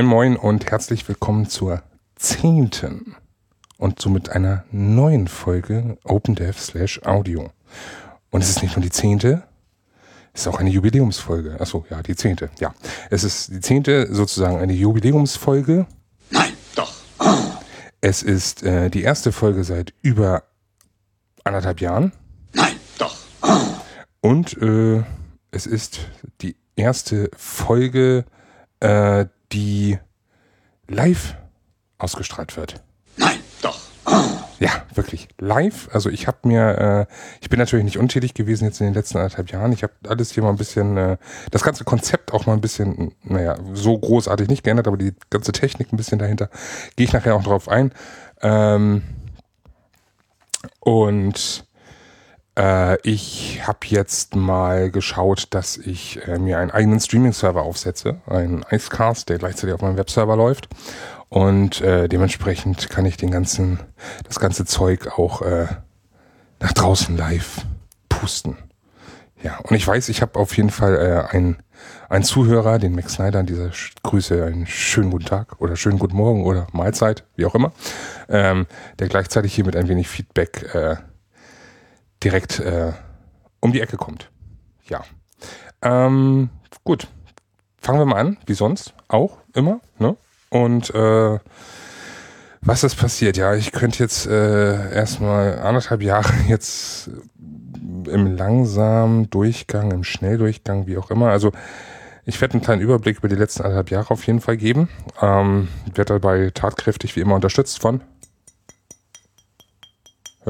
[0.00, 1.82] Moin Moin und herzlich willkommen zur
[2.16, 3.16] zehnten
[3.76, 7.50] und somit einer neuen Folge OpenDev slash Audio.
[8.30, 9.42] Und es ist nicht nur die zehnte,
[10.32, 11.60] es ist auch eine Jubiläumsfolge.
[11.60, 12.74] Achso, ja, die zehnte, ja.
[13.10, 15.84] Es ist die zehnte sozusagen eine Jubiläumsfolge.
[16.30, 16.94] Nein, doch.
[18.00, 20.44] Es ist äh, die erste Folge seit über
[21.44, 22.12] anderthalb Jahren.
[22.54, 23.18] Nein, doch.
[24.22, 25.02] Und äh,
[25.50, 26.08] es ist
[26.40, 28.24] die erste Folge,
[28.80, 29.98] äh, die
[30.88, 31.36] live
[31.98, 32.82] ausgestrahlt wird.
[33.16, 33.78] Nein, doch.
[34.58, 35.88] Ja, wirklich live.
[35.92, 39.16] Also ich habe mir, äh, ich bin natürlich nicht untätig gewesen jetzt in den letzten
[39.16, 39.72] anderthalb Jahren.
[39.72, 41.16] Ich habe alles hier mal ein bisschen, äh,
[41.50, 45.52] das ganze Konzept auch mal ein bisschen, naja, so großartig nicht geändert, aber die ganze
[45.52, 46.50] Technik ein bisschen dahinter.
[46.96, 47.92] Gehe ich nachher auch drauf ein.
[48.42, 49.02] Ähm,
[50.80, 51.64] und
[52.58, 58.64] äh, ich habe jetzt mal geschaut, dass ich äh, mir einen eigenen Streaming-Server aufsetze, einen
[58.70, 60.68] Icecast, der gleichzeitig auf meinem Webserver läuft.
[61.28, 63.78] Und äh, dementsprechend kann ich den ganzen,
[64.24, 65.66] das ganze Zeug auch äh,
[66.58, 67.64] nach draußen live
[68.08, 68.56] pusten.
[69.42, 71.56] Ja, und ich weiß, ich habe auf jeden Fall äh, einen,
[72.10, 73.70] einen Zuhörer, den Max Snyder, an dieser
[74.02, 77.72] Grüße, einen schönen guten Tag oder schönen guten Morgen oder Mahlzeit, wie auch immer,
[78.28, 78.66] ähm,
[78.98, 80.96] der gleichzeitig hier mit ein wenig Feedback äh,
[82.22, 82.92] direkt äh,
[83.60, 84.30] um die Ecke kommt.
[84.84, 85.04] Ja.
[85.82, 86.50] Ähm,
[86.84, 87.08] gut.
[87.78, 90.16] Fangen wir mal an, wie sonst, auch immer, ne?
[90.50, 91.38] Und äh,
[92.60, 93.36] was ist passiert?
[93.36, 97.10] Ja, ich könnte jetzt äh, erstmal anderthalb Jahre jetzt
[98.06, 101.30] im langsamen Durchgang, im Schnelldurchgang, wie auch immer.
[101.30, 101.52] Also
[102.26, 104.88] ich werde einen kleinen Überblick über die letzten anderthalb Jahre auf jeden Fall geben.
[105.22, 108.02] Ähm, werde dabei tatkräftig wie immer unterstützt von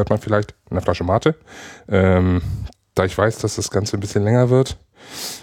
[0.01, 1.37] hört man vielleicht, eine Flasche Mate.
[1.89, 2.43] Ähm,
[2.95, 4.79] da ich weiß, dass das Ganze ein bisschen länger wird,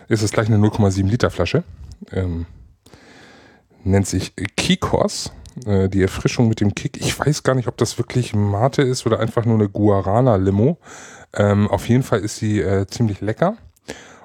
[0.07, 1.63] ist es gleich eine 0,7 Liter Flasche.
[2.11, 2.45] Ähm,
[3.83, 5.31] nennt sich Kikos.
[5.65, 6.97] Äh, die Erfrischung mit dem Kick.
[6.97, 10.77] Ich weiß gar nicht, ob das wirklich Mate ist oder einfach nur eine Guarana-Limo.
[11.33, 13.57] Ähm, auf jeden Fall ist sie äh, ziemlich lecker.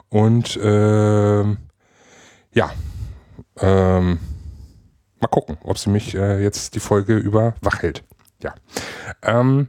[0.09, 1.59] Und ähm,
[2.53, 2.71] ja,
[3.61, 4.19] ähm,
[5.21, 8.05] mal gucken, ob sie mich äh, jetzt die Folge über wach hält.
[8.43, 8.55] Ja.
[9.23, 9.69] Ähm,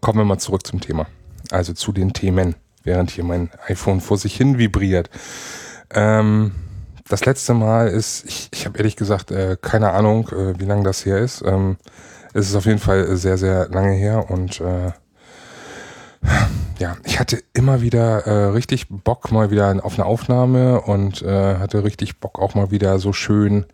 [0.00, 1.06] kommen wir mal zurück zum Thema.
[1.50, 2.54] Also zu den Themen,
[2.84, 5.10] während hier mein iPhone vor sich hin vibriert.
[5.92, 6.52] Ähm,
[7.08, 10.84] das letzte Mal ist, ich, ich habe ehrlich gesagt äh, keine Ahnung, äh, wie lange
[10.84, 11.42] das her ist.
[11.44, 11.76] Ähm,
[12.32, 14.92] es ist auf jeden Fall sehr, sehr lange her und äh,
[16.78, 21.56] ja, ich hatte immer wieder äh, richtig Bock mal wieder auf eine Aufnahme und äh,
[21.56, 23.66] hatte richtig Bock auch mal wieder so schön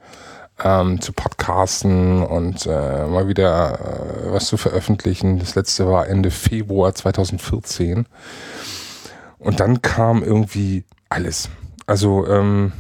[0.63, 3.79] ähm, zu podcasten und äh, mal wieder
[4.27, 5.39] äh, was zu veröffentlichen.
[5.39, 8.07] Das letzte war Ende Februar 2014.
[9.39, 11.51] Und dann kam irgendwie alles.
[11.87, 12.73] Also ähm,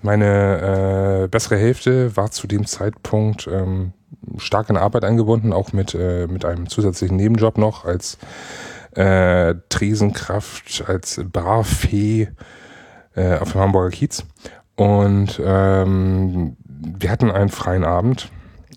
[0.00, 3.92] meine äh, bessere Hälfte war zu dem Zeitpunkt ähm,
[4.36, 8.18] stark in Arbeit eingebunden, auch mit, äh, mit einem zusätzlichen Nebenjob noch als
[8.92, 12.28] äh, Tresenkraft, als Barfee
[13.14, 14.24] äh, auf dem Hamburger Kiez.
[14.76, 18.30] Und ähm, wir hatten einen freien Abend,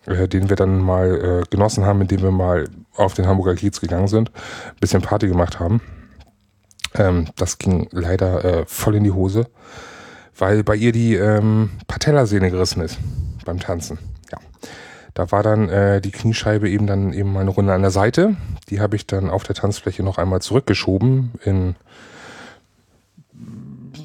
[0.05, 3.79] äh, den wir dann mal äh, genossen haben, indem wir mal auf den Hamburger Kiez
[3.79, 4.31] gegangen sind,
[4.79, 5.81] bisschen Party gemacht haben.
[6.95, 9.47] Ähm, das ging leider äh, voll in die Hose,
[10.37, 12.99] weil bei ihr die ähm, Patellasehne gerissen ist
[13.45, 13.97] beim Tanzen.
[14.31, 14.39] Ja.
[15.13, 18.35] Da war dann äh, die Kniescheibe eben dann eben mal eine Runde an der Seite.
[18.69, 21.75] Die habe ich dann auf der Tanzfläche noch einmal zurückgeschoben in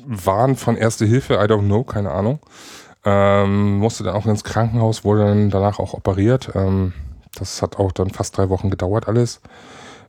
[0.07, 2.41] Wahn von Erste Hilfe, I don't know, keine Ahnung.
[3.09, 6.51] Ähm, musste dann auch ins Krankenhaus, wurde dann danach auch operiert.
[6.57, 6.93] Ähm,
[7.39, 9.41] das hat auch dann fast drei Wochen gedauert alles.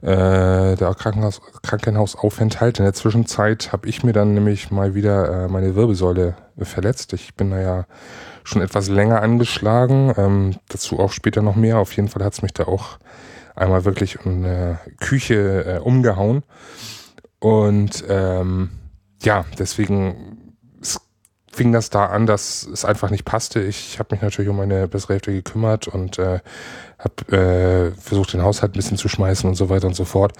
[0.01, 2.79] Äh, der Krankenhaus, Krankenhausaufenthalt.
[2.79, 7.13] In der Zwischenzeit habe ich mir dann nämlich mal wieder äh, meine Wirbelsäule verletzt.
[7.13, 7.85] Ich bin da ja
[8.43, 10.13] schon etwas länger angeschlagen.
[10.17, 11.77] Ähm, dazu auch später noch mehr.
[11.77, 12.97] Auf jeden Fall hat es mich da auch
[13.55, 16.43] einmal wirklich in der Küche äh, umgehauen.
[17.39, 18.69] Und ähm,
[19.21, 20.46] ja, deswegen
[21.57, 23.61] fing das da an, dass es einfach nicht passte.
[23.61, 26.39] Ich habe mich natürlich um meine bessere Hälfte gekümmert und äh,
[26.99, 30.33] habe äh, versucht, den Haushalt ein bisschen zu schmeißen und so weiter und so fort.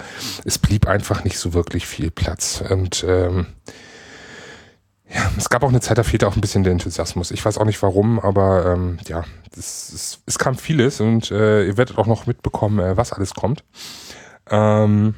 [0.45, 2.63] Es blieb einfach nicht so wirklich viel Platz.
[2.69, 3.47] Und ähm,
[5.09, 7.31] ja, es gab auch eine Zeit, da fehlte auch ein bisschen der Enthusiasmus.
[7.31, 9.23] Ich weiß auch nicht warum, aber ähm, ja,
[9.57, 13.33] es, es, es kam vieles und äh, ihr werdet auch noch mitbekommen, äh, was alles
[13.33, 13.63] kommt.
[14.49, 15.15] Ähm,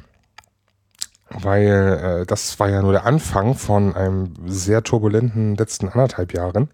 [1.32, 6.70] weil äh, das war ja nur der Anfang von einem sehr turbulenten letzten anderthalb Jahren.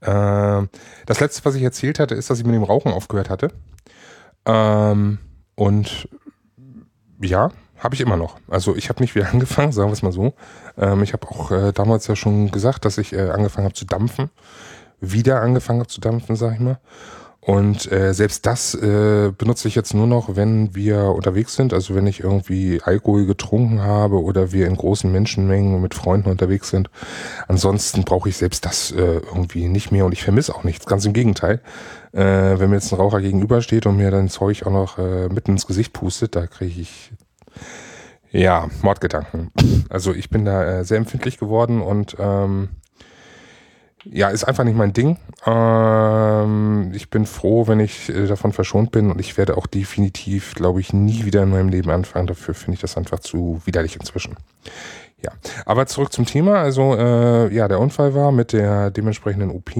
[0.00, 0.66] Äh,
[1.06, 3.48] das letzte, was ich erzählt hatte, ist, dass ich mit dem Rauchen aufgehört hatte.
[4.46, 5.18] Ähm,
[5.54, 6.08] und
[7.20, 8.38] ja, habe ich immer noch.
[8.48, 10.34] Also ich habe nicht wieder angefangen, sagen wir es mal so.
[10.76, 13.84] Ähm, ich habe auch äh, damals ja schon gesagt, dass ich äh, angefangen habe zu
[13.84, 14.30] dampfen.
[15.00, 16.78] wieder angefangen habe zu dampfen, sag ich mal.
[17.44, 21.74] Und äh, selbst das äh, benutze ich jetzt nur noch, wenn wir unterwegs sind.
[21.74, 26.70] Also wenn ich irgendwie Alkohol getrunken habe oder wir in großen Menschenmengen mit Freunden unterwegs
[26.70, 26.88] sind.
[27.46, 30.86] Ansonsten brauche ich selbst das äh, irgendwie nicht mehr und ich vermisse auch nichts.
[30.86, 31.60] Ganz im Gegenteil.
[32.12, 32.22] Äh,
[32.58, 35.66] wenn mir jetzt ein Raucher gegenübersteht und mir dann Zeug auch noch äh, mitten ins
[35.66, 37.12] Gesicht pustet, da kriege ich
[38.30, 39.50] ja Mordgedanken.
[39.90, 42.70] Also ich bin da äh, sehr empfindlich geworden und ähm,
[44.04, 45.18] ja, ist einfach nicht mein Ding.
[45.46, 50.54] Ähm, ich bin froh, wenn ich äh, davon verschont bin und ich werde auch definitiv,
[50.54, 52.26] glaube ich, nie wieder in meinem Leben anfangen.
[52.26, 54.36] Dafür finde ich das einfach zu widerlich inzwischen.
[55.22, 55.32] Ja,
[55.64, 56.60] aber zurück zum Thema.
[56.60, 59.70] Also äh, ja, der Unfall war mit der dementsprechenden OP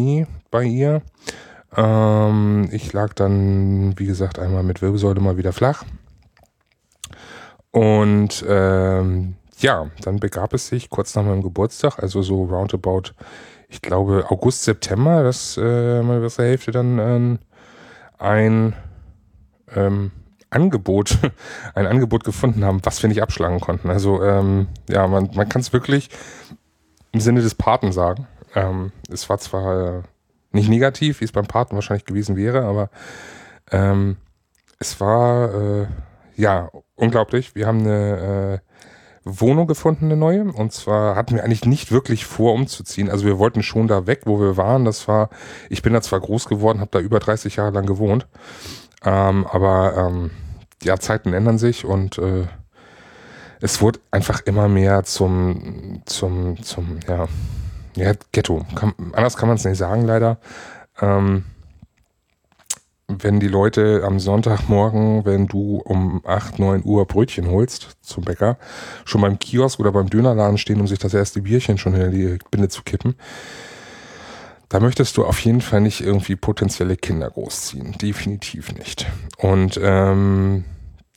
[0.50, 1.02] bei ihr.
[1.76, 5.84] Ähm, ich lag dann, wie gesagt, einmal mit Wirbelsäule mal wieder flach.
[7.70, 13.12] Und ähm, ja, dann begab es sich kurz nach meinem Geburtstag, also so roundabout
[13.74, 17.38] ich glaube, August, September, dass äh, meine bessere Hälfte dann ähm,
[18.18, 18.72] ein
[19.74, 20.12] ähm,
[20.48, 21.18] Angebot,
[21.74, 23.90] ein Angebot gefunden haben, was wir nicht abschlagen konnten.
[23.90, 26.08] Also ähm, ja, man, man kann es wirklich
[27.10, 28.28] im Sinne des Paten sagen.
[28.54, 30.04] Ähm, es war zwar
[30.52, 32.90] nicht negativ, wie es beim Paten wahrscheinlich gewesen wäre, aber
[33.72, 34.18] ähm,
[34.78, 35.86] es war äh,
[36.36, 37.56] ja unglaublich.
[37.56, 38.63] Wir haben eine äh,
[39.24, 40.44] Wohnung gefunden, eine neue.
[40.44, 43.10] Und zwar hatten wir eigentlich nicht wirklich vor, umzuziehen.
[43.10, 44.84] Also wir wollten schon da weg, wo wir waren.
[44.84, 45.30] Das war,
[45.70, 48.26] ich bin da zwar groß geworden, habe da über 30 Jahre lang gewohnt.
[49.04, 50.30] Ähm, aber ähm,
[50.82, 52.46] ja, Zeiten ändern sich und äh,
[53.60, 57.26] es wurde einfach immer mehr zum, zum, zum, ja,
[57.96, 58.66] ja, Ghetto.
[58.74, 60.38] Kann, anders kann man es nicht sagen, leider.
[61.00, 61.44] Ähm,
[63.08, 68.56] wenn die Leute am Sonntagmorgen, wenn du um 8, 9 Uhr Brötchen holst zum Bäcker,
[69.04, 72.38] schon beim Kiosk oder beim Dönerladen stehen, um sich das erste Bierchen schon in die
[72.50, 73.14] Binde zu kippen,
[74.70, 77.92] da möchtest du auf jeden Fall nicht irgendwie potenzielle Kinder großziehen.
[77.92, 79.06] Definitiv nicht.
[79.36, 80.64] Und ähm,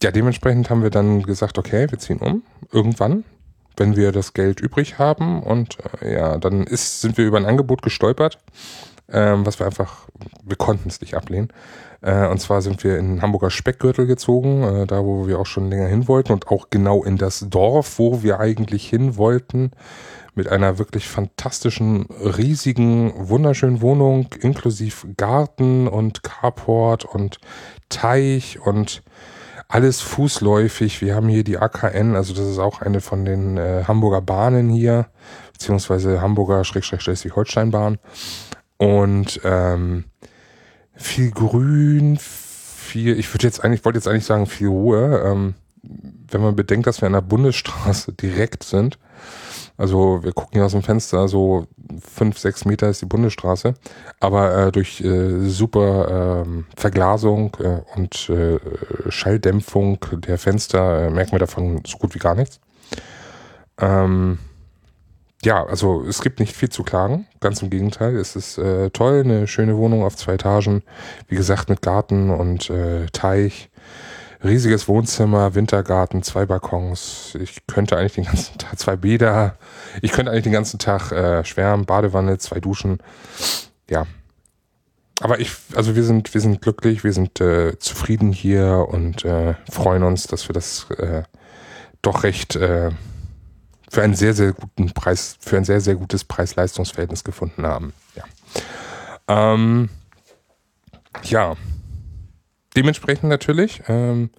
[0.03, 2.43] ja, dementsprechend haben wir dann gesagt, okay, wir ziehen um.
[2.71, 3.23] Irgendwann,
[3.77, 5.41] wenn wir das Geld übrig haben.
[5.41, 8.37] Und äh, ja, dann ist, sind wir über ein Angebot gestolpert
[9.11, 10.07] ähm, was wir einfach,
[10.43, 11.49] wir konnten es nicht ablehnen.
[12.01, 15.69] Äh, und zwar sind wir in Hamburger Speckgürtel gezogen, äh, da wo wir auch schon
[15.69, 19.71] länger hin wollten und auch genau in das Dorf, wo wir eigentlich hin wollten,
[20.35, 27.39] mit einer wirklich fantastischen, riesigen, wunderschönen Wohnung, inklusive Garten und Carport und
[27.89, 29.01] Teich und
[29.67, 31.01] alles fußläufig.
[31.01, 34.69] Wir haben hier die AKN, also das ist auch eine von den äh, Hamburger Bahnen
[34.69, 35.07] hier,
[35.53, 37.97] beziehungsweise Hamburger Schleswig-Holstein-Bahn.
[38.77, 40.05] Und ähm,
[40.93, 45.23] viel Grün, viel, ich würde jetzt eigentlich, wollte jetzt eigentlich sagen, viel Ruhe.
[45.25, 45.55] Ähm,
[46.29, 48.97] wenn man bedenkt, dass wir an der Bundesstraße direkt sind,
[49.77, 51.67] also wir gucken hier aus dem Fenster, so
[52.01, 53.75] fünf, sechs Meter ist die Bundesstraße,
[54.19, 58.59] aber äh, durch äh, super äh, Verglasung äh, und äh,
[59.09, 62.59] Schalldämpfung der Fenster äh, merken wir davon so gut wie gar nichts.
[63.79, 64.39] Ähm,
[65.47, 67.25] ja, also es gibt nicht viel zu klagen.
[67.39, 68.17] Ganz im Gegenteil.
[68.17, 70.83] Es ist äh, toll, eine schöne Wohnung auf zwei Etagen.
[71.29, 73.69] Wie gesagt, mit Garten und äh, Teich.
[74.43, 77.37] Riesiges Wohnzimmer, Wintergarten, zwei Balkons.
[77.39, 79.55] Ich könnte eigentlich den ganzen Tag, zwei Bäder.
[80.01, 82.97] Ich könnte eigentlich den ganzen Tag äh, schwärmen, Badewanne, zwei Duschen.
[83.89, 84.05] Ja.
[85.21, 89.53] Aber ich, also wir sind, wir sind glücklich, wir sind äh, zufrieden hier und äh,
[89.71, 91.23] freuen uns, dass wir das äh,
[92.01, 92.91] doch recht äh,
[93.89, 97.93] für einen sehr, sehr guten Preis, für ein sehr, sehr gutes Preis-Leistungs-Verhältnis gefunden haben.
[98.15, 98.23] Ja.
[99.27, 99.89] Ähm,
[101.23, 101.55] ja.
[102.75, 104.29] Dementsprechend natürlich ähm,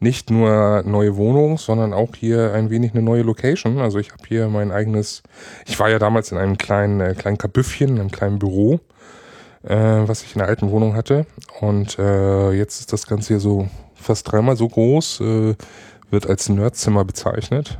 [0.00, 3.78] nicht nur neue Wohnung, sondern auch hier ein wenig eine neue Location.
[3.78, 5.22] Also ich habe hier mein eigenes,
[5.66, 8.80] ich war ja damals in einem kleinen, äh, kleinen Kabüffchen, in einem kleinen Büro,
[9.62, 11.26] äh, was ich in der alten Wohnung hatte.
[11.60, 15.54] Und äh, jetzt ist das Ganze hier so fast dreimal so groß, äh,
[16.10, 17.78] wird als Nerdzimmer bezeichnet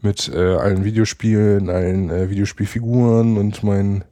[0.00, 4.04] mit äh, allen Videospielen, allen äh, Videospielfiguren und meinen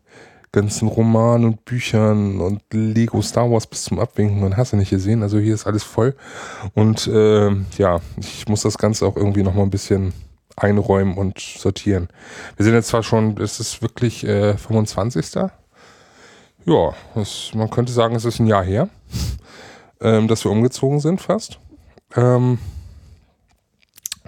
[0.53, 4.91] ganzen Romanen und Büchern und Lego Star Wars bis zum Abwinken und hast du nicht
[4.91, 5.23] gesehen.
[5.23, 6.17] Also hier ist alles voll.
[6.75, 10.15] Und äh, ja, ich muss das Ganze auch irgendwie nochmal ein bisschen
[10.57, 12.09] einräumen und sortieren.
[12.57, 15.35] Wir sind jetzt zwar schon, es ist wirklich äh, 25.
[16.65, 18.89] Ja, das, man könnte sagen, es ist ein Jahr her,
[20.01, 21.61] ähm, dass wir umgezogen sind fast.
[22.17, 22.59] Ähm,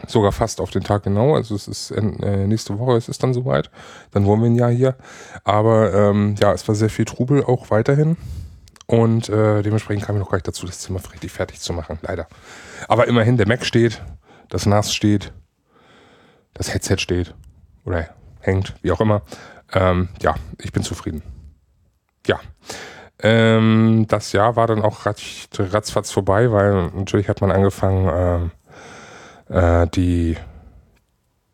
[0.07, 1.35] sogar fast auf den Tag genau.
[1.35, 3.71] Also es ist äh, nächste Woche es ist dann soweit.
[4.13, 4.97] Dann wollen wir ein Jahr hier.
[5.45, 8.17] Aber ähm, ja, es war sehr viel Trubel auch weiterhin.
[8.87, 11.99] Und äh, dementsprechend kam ich noch gar nicht dazu, das Zimmer richtig fertig zu machen,
[12.03, 12.27] leider.
[12.89, 14.03] Aber immerhin, der Mac steht,
[14.49, 15.33] das NAS steht,
[16.55, 17.35] das Headset steht
[17.85, 18.09] oder
[18.41, 19.23] hängt, wie auch immer.
[19.75, 21.23] Ähm, ja, ich bin zufrieden.
[22.27, 22.41] ja.
[23.21, 28.53] Ähm, das Jahr war dann auch ratz, ratzfatz vorbei, weil natürlich hat man angefangen,
[29.49, 30.37] äh, die,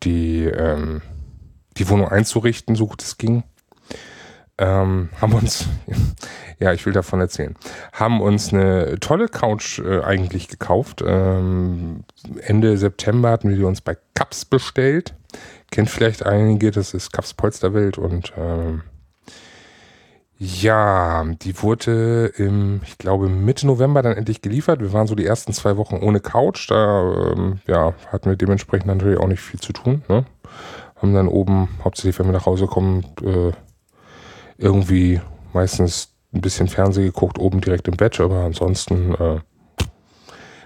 [0.03, 1.01] die, ähm,
[1.77, 3.43] die Wohnung einzurichten, so gut es ging.
[4.57, 5.67] Ähm, haben uns,
[6.59, 7.55] ja, ich will davon erzählen,
[7.91, 11.03] haben uns eine tolle Couch äh, eigentlich gekauft.
[11.05, 12.05] Ähm,
[12.41, 15.13] Ende September hatten wir uns bei Caps bestellt.
[15.71, 18.83] Kennt vielleicht einige, das ist Caps Polsterwelt und ähm,
[20.37, 24.81] ja, die wurde im, ich glaube, Mitte November dann endlich geliefert.
[24.81, 26.69] Wir waren so die ersten zwei Wochen ohne Couch.
[26.69, 30.03] Da ähm, ja, hatten wir dementsprechend natürlich auch nicht viel zu tun.
[30.09, 30.25] Ne?
[30.97, 33.51] Haben dann oben, hauptsächlich wenn wir nach Hause kommen, äh,
[34.57, 35.21] irgendwie
[35.53, 39.39] meistens ein bisschen Fernsehen geguckt, oben direkt im Bett, aber ansonsten äh,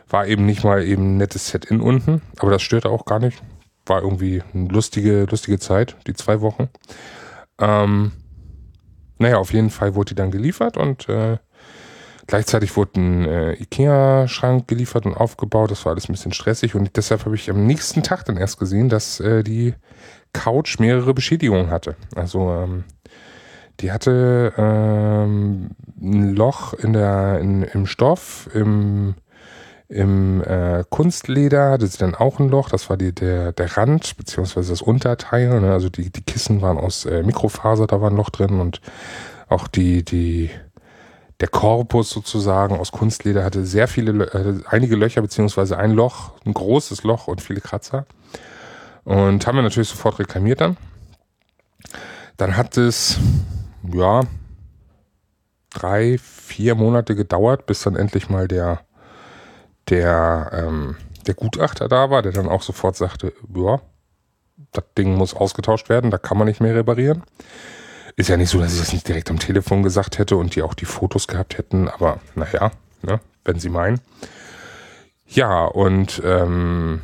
[0.09, 2.23] war eben nicht mal eben ein nettes Set-In unten.
[2.39, 3.39] Aber das störte auch gar nicht.
[3.85, 6.69] War irgendwie eine lustige, lustige Zeit, die zwei Wochen.
[7.59, 8.13] Ähm,
[9.19, 11.37] naja, auf jeden Fall wurde die dann geliefert und äh,
[12.25, 15.71] gleichzeitig wurde ein äh, Ikea-Schrank geliefert und aufgebaut.
[15.71, 18.59] Das war alles ein bisschen stressig und deshalb habe ich am nächsten Tag dann erst
[18.59, 19.75] gesehen, dass äh, die
[20.33, 21.95] Couch mehrere Beschädigungen hatte.
[22.15, 22.85] Also ähm,
[23.79, 25.71] die hatte ähm,
[26.01, 29.15] ein Loch in der, in, im Stoff, im
[29.89, 34.17] im äh, Kunstleder hatte sie dann auch ein Loch, das war die, der, der Rand,
[34.17, 35.59] beziehungsweise das Unterteil.
[35.59, 35.73] Ne?
[35.73, 38.81] Also die, die Kissen waren aus äh, Mikrofaser, da war ein Loch drin und
[39.47, 40.51] auch die, die,
[41.39, 46.53] der Korpus sozusagen aus Kunstleder hatte sehr viele, äh, einige Löcher, beziehungsweise ein Loch, ein
[46.53, 48.05] großes Loch und viele Kratzer.
[49.05, 50.77] Und haben wir natürlich sofort reklamiert dann.
[52.37, 53.17] Dann hat es,
[53.91, 54.21] ja,
[55.71, 58.81] drei, vier Monate gedauert, bis dann endlich mal der
[59.89, 60.95] der, ähm,
[61.27, 63.81] der Gutachter da war, der dann auch sofort sagte, ja,
[64.71, 67.23] das Ding muss ausgetauscht werden, da kann man nicht mehr reparieren.
[68.15, 70.61] Ist ja nicht so, dass ich das nicht direkt am Telefon gesagt hätte und die
[70.61, 74.01] auch die Fotos gehabt hätten, aber naja, ne, wenn sie meinen.
[75.25, 77.01] Ja, und ähm,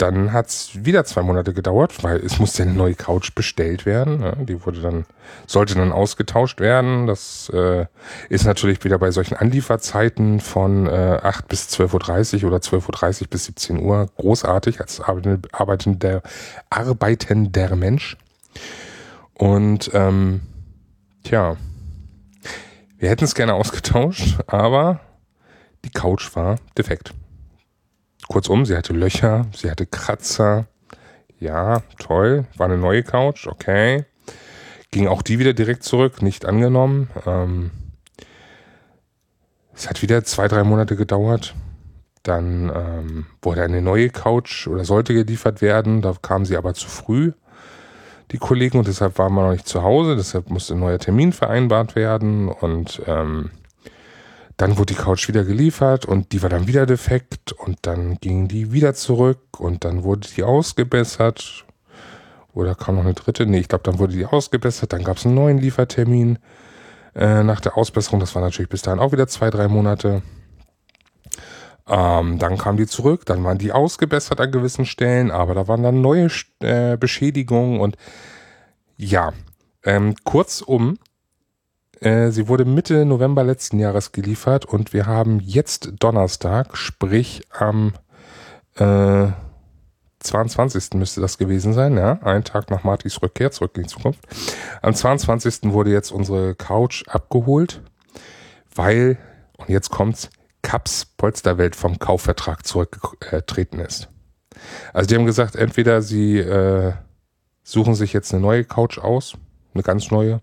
[0.00, 4.22] dann hat es wieder zwei Monate gedauert, weil es musste eine neue Couch bestellt werden.
[4.22, 5.04] Ja, die wurde dann,
[5.46, 7.06] sollte dann ausgetauscht werden.
[7.06, 7.86] Das äh,
[8.28, 13.28] ist natürlich wieder bei solchen Anlieferzeiten von äh, 8 bis 12.30 Uhr oder 12.30 Uhr
[13.28, 16.22] bis 17 Uhr großartig als arbeitender,
[16.70, 18.16] arbeitender Mensch.
[19.34, 20.40] Und ähm,
[21.24, 21.56] tja,
[22.98, 25.00] wir hätten es gerne ausgetauscht, aber
[25.84, 27.12] die Couch war defekt.
[28.30, 30.66] Kurzum, sie hatte Löcher, sie hatte Kratzer.
[31.40, 32.46] Ja, toll.
[32.56, 34.04] War eine neue Couch, okay.
[34.92, 37.10] Ging auch die wieder direkt zurück, nicht angenommen.
[37.26, 37.72] Ähm,
[39.74, 41.56] es hat wieder zwei, drei Monate gedauert.
[42.22, 46.00] Dann ähm, wurde eine neue Couch oder sollte geliefert werden.
[46.00, 47.32] Da kam sie aber zu früh,
[48.30, 50.14] die Kollegen, und deshalb waren wir noch nicht zu Hause.
[50.14, 52.46] Deshalb musste ein neuer Termin vereinbart werden.
[52.46, 53.50] Und ähm,
[54.60, 58.46] dann wurde die Couch wieder geliefert und die war dann wieder defekt und dann ging
[58.46, 61.64] die wieder zurück und dann wurde die ausgebessert.
[62.52, 63.46] Oder kam noch eine dritte?
[63.46, 64.92] Nee, ich glaube, dann wurde die ausgebessert.
[64.92, 66.38] Dann gab es einen neuen Liefertermin
[67.14, 68.20] äh, nach der Ausbesserung.
[68.20, 70.20] Das war natürlich bis dahin auch wieder zwei, drei Monate.
[71.88, 75.82] Ähm, dann kam die zurück, dann waren die ausgebessert an gewissen Stellen, aber da waren
[75.82, 76.28] dann neue
[76.60, 77.96] äh, Beschädigungen und
[78.98, 79.32] ja,
[79.84, 80.98] ähm, kurzum,
[82.00, 87.92] äh, sie wurde Mitte November letzten Jahres geliefert und wir haben jetzt Donnerstag, sprich am
[88.76, 89.28] äh,
[90.20, 90.94] 22.
[90.94, 94.20] müsste das gewesen sein, ja, ein Tag nach Martys Rückkehr zurück in die Zukunft.
[94.82, 95.72] Am 22.
[95.72, 97.82] wurde jetzt unsere Couch abgeholt,
[98.74, 99.18] weil,
[99.56, 100.30] und jetzt kommt's,
[100.62, 104.08] Caps Polsterwelt vom Kaufvertrag zurückgetreten ist.
[104.92, 106.92] Also die haben gesagt, entweder sie äh,
[107.62, 109.34] suchen sich jetzt eine neue Couch aus,
[109.72, 110.42] eine ganz neue,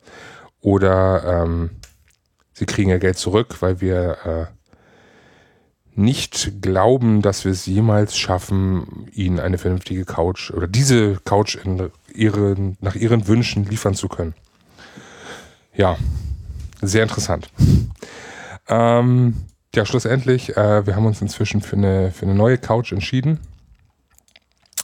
[0.62, 1.72] oder ähm,
[2.54, 4.46] sie kriegen ihr Geld zurück, weil wir äh,
[5.98, 11.90] nicht glauben, dass wir es jemals schaffen, ihnen eine vernünftige Couch oder diese Couch in
[12.14, 14.36] ihren, nach ihren Wünschen liefern zu können.
[15.76, 15.98] Ja,
[16.82, 17.50] sehr interessant.
[18.68, 19.36] Ähm,
[19.74, 23.40] ja, schlussendlich, äh, wir haben uns inzwischen für eine, für eine neue Couch entschieden,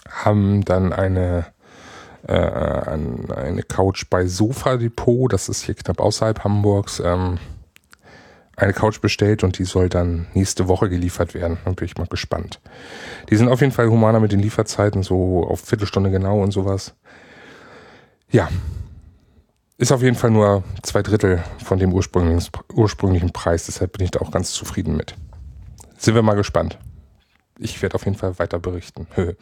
[0.09, 1.45] haben dann eine
[2.27, 7.37] äh, an eine Couch bei Sofa Depot, das ist hier knapp außerhalb Hamburgs, ähm,
[8.55, 11.57] eine Couch bestellt und die soll dann nächste Woche geliefert werden.
[11.65, 12.59] Da bin ich mal gespannt.
[13.29, 16.93] Die sind auf jeden Fall humaner mit den Lieferzeiten, so auf Viertelstunde genau und sowas.
[18.29, 18.49] Ja.
[19.79, 24.11] Ist auf jeden Fall nur zwei Drittel von dem ursprünglichen, ursprünglichen Preis, deshalb bin ich
[24.11, 25.15] da auch ganz zufrieden mit.
[25.97, 26.77] Sind wir mal gespannt
[27.59, 29.07] ich werde auf jeden Fall weiter berichten.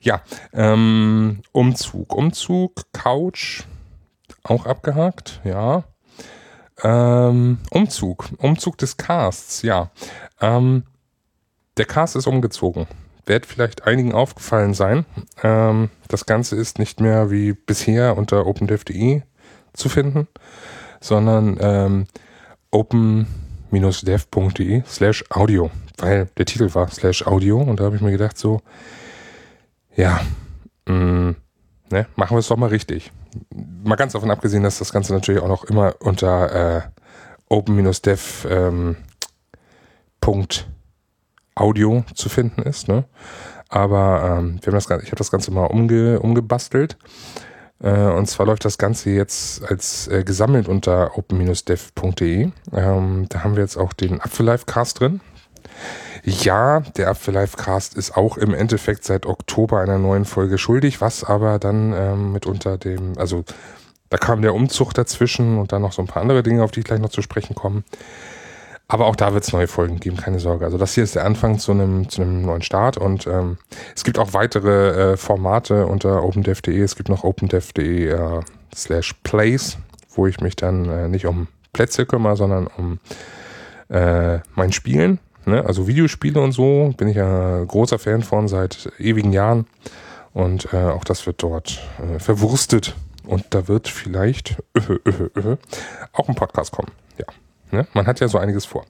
[0.00, 2.14] ja, ähm, Umzug.
[2.14, 3.62] Umzug, Couch,
[4.42, 5.84] auch abgehakt, ja.
[6.82, 8.28] Ähm, Umzug.
[8.38, 9.90] Umzug des Casts, ja.
[10.40, 10.82] Ähm,
[11.76, 12.88] der Cast ist umgezogen.
[13.26, 15.06] Wird vielleicht einigen aufgefallen sein.
[15.42, 19.22] Ähm, das Ganze ist nicht mehr wie bisher unter opendev.de
[19.72, 20.28] zu finden,
[21.00, 22.06] sondern ähm,
[22.70, 28.38] open-dev.de slash audio, weil der Titel war slash audio und da habe ich mir gedacht
[28.38, 28.60] so,
[29.96, 30.20] ja,
[30.86, 31.36] mh, mm,
[31.90, 33.12] ne, machen wir es doch mal richtig.
[33.84, 36.82] Mal ganz davon abgesehen, dass das Ganze natürlich auch noch immer unter äh,
[37.48, 38.96] open-dev ähm,
[41.54, 42.88] Audio zu finden ist.
[42.88, 43.04] Ne?
[43.68, 46.96] Aber ähm, wir haben das, ich habe das Ganze mal umge, umgebastelt.
[47.80, 52.50] Äh, und zwar läuft das Ganze jetzt als äh, gesammelt unter open-dev.de.
[52.72, 55.20] Ähm, da haben wir jetzt auch den Apfellife-Cast drin.
[56.26, 61.58] Ja, der Apfellife-Cast ist auch im Endeffekt seit Oktober einer neuen Folge schuldig, was aber
[61.58, 63.44] dann ähm, mitunter dem, also
[64.08, 66.80] da kam der Umzug dazwischen und dann noch so ein paar andere Dinge, auf die
[66.80, 67.82] ich gleich noch zu sprechen komme.
[68.88, 70.64] Aber auch da wird es neue Folgen geben, keine Sorge.
[70.64, 73.58] Also das hier ist der Anfang zu einem, zu neuen Start und ähm,
[73.94, 76.80] es gibt auch weitere äh, Formate unter opendev.de.
[76.80, 78.40] Es gibt noch opendev.de äh,
[78.74, 79.76] slash plays,
[80.14, 82.98] wo ich mich dann äh, nicht um Plätze kümmere, sondern um
[83.88, 85.18] äh, mein Spielen.
[85.46, 85.64] Ne?
[85.64, 89.66] Also Videospiele und so bin ich ja großer Fan von seit ewigen Jahren.
[90.32, 92.94] Und äh, auch das wird dort äh, verwurstet.
[93.26, 94.56] Und da wird vielleicht
[96.12, 96.90] auch ein Podcast kommen.
[97.18, 97.26] Ja.
[97.70, 97.86] Ne?
[97.94, 98.84] Man hat ja so einiges vor.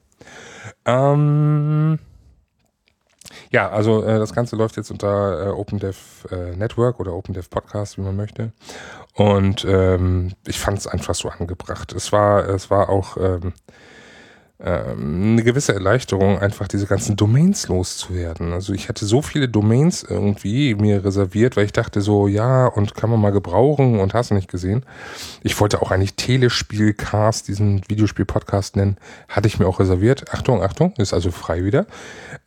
[0.85, 1.99] Ähm,
[3.51, 7.97] ja, also äh, das Ganze läuft jetzt unter äh, OpenDev äh, Network oder OpenDev Podcast,
[7.97, 8.51] wie man möchte.
[9.13, 11.93] Und ähm, ich fand es einfach so angebracht.
[11.93, 13.53] Es war, es war auch ähm,
[14.65, 18.51] eine gewisse Erleichterung, einfach diese ganzen Domains loszuwerden.
[18.51, 22.95] Also ich hatte so viele Domains irgendwie mir reserviert, weil ich dachte so, ja, und
[22.95, 24.83] kann man mal gebrauchen und hast du nicht gesehen.
[25.43, 28.97] Ich wollte auch eigentlich Telespielcast, diesen Videospiel-Podcast nennen,
[29.29, 30.33] hatte ich mir auch reserviert.
[30.33, 31.85] Achtung, Achtung, ist also frei wieder.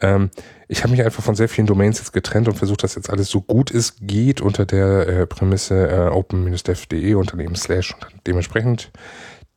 [0.01, 0.31] Ähm,
[0.67, 3.29] ich habe mich einfach von sehr vielen Domains jetzt getrennt und versucht, dass jetzt alles
[3.29, 8.91] so gut es geht unter der äh, Prämisse äh, open-dev.de unter dem Slash und dementsprechend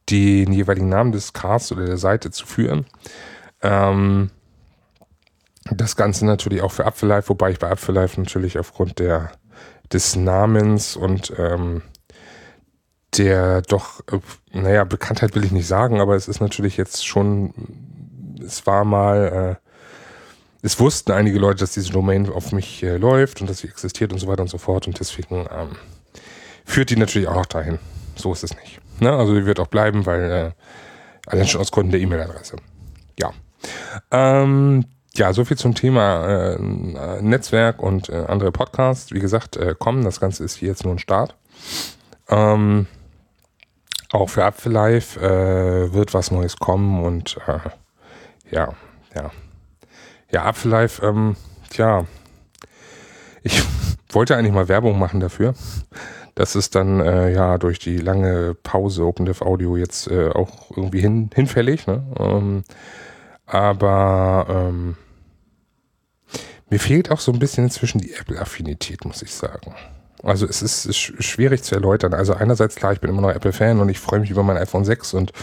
[0.09, 2.85] den jeweiligen Namen des Casts oder der Seite zu führen.
[3.61, 4.31] Ähm,
[5.69, 9.31] das Ganze natürlich auch für Apfellife, wobei ich bei Apfellife natürlich aufgrund der,
[9.91, 11.83] des Namens und ähm,
[13.17, 14.19] der doch, äh,
[14.51, 17.53] naja, Bekanntheit will ich nicht sagen, aber es ist natürlich jetzt schon,
[18.43, 19.67] es war mal, äh,
[20.63, 24.13] es wussten einige Leute, dass diese Domain auf mich äh, läuft und dass sie existiert
[24.13, 25.75] und so weiter und so fort und deswegen ähm,
[26.65, 27.79] führt die natürlich auch dahin.
[28.15, 28.80] So ist es nicht.
[29.01, 29.11] Ne?
[29.11, 30.51] Also die wird auch bleiben, weil äh,
[31.25, 32.55] allein schon aus Gründen der E-Mail-Adresse.
[33.19, 33.31] Ja.
[34.11, 34.85] Ähm,
[35.15, 39.11] ja, so viel zum Thema äh, Netzwerk und äh, andere Podcasts.
[39.11, 40.03] Wie gesagt, äh, kommen.
[40.03, 41.35] Das Ganze ist hier jetzt nur ein Start.
[42.29, 42.87] Ähm,
[44.11, 47.59] auch für Apfellife äh, wird was Neues kommen und äh,
[48.55, 48.73] ja,
[49.15, 49.31] ja.
[50.31, 51.35] Ja, Apfellife, ähm,
[51.69, 52.05] tja,
[53.43, 53.61] ich
[54.11, 55.55] wollte eigentlich mal Werbung machen dafür.
[56.35, 61.01] Das ist dann äh, ja durch die lange Pause OpenDev Audio jetzt äh, auch irgendwie
[61.01, 61.87] hin, hinfällig.
[61.87, 62.03] Ne?
[62.17, 62.63] Ähm,
[63.45, 64.95] aber ähm,
[66.69, 69.75] mir fehlt auch so ein bisschen inzwischen die Apple-Affinität, muss ich sagen.
[70.23, 72.13] Also es ist, ist schwierig zu erläutern.
[72.13, 74.85] Also einerseits klar, ich bin immer noch Apple-Fan und ich freue mich über mein iPhone
[74.85, 75.33] 6 und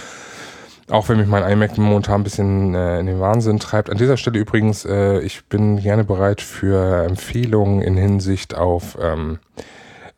[0.91, 3.91] auch wenn mich mein iMac momentan ein bisschen äh, in den Wahnsinn treibt.
[3.91, 9.39] An dieser Stelle übrigens, äh, ich bin gerne bereit für Empfehlungen in Hinsicht auf ähm,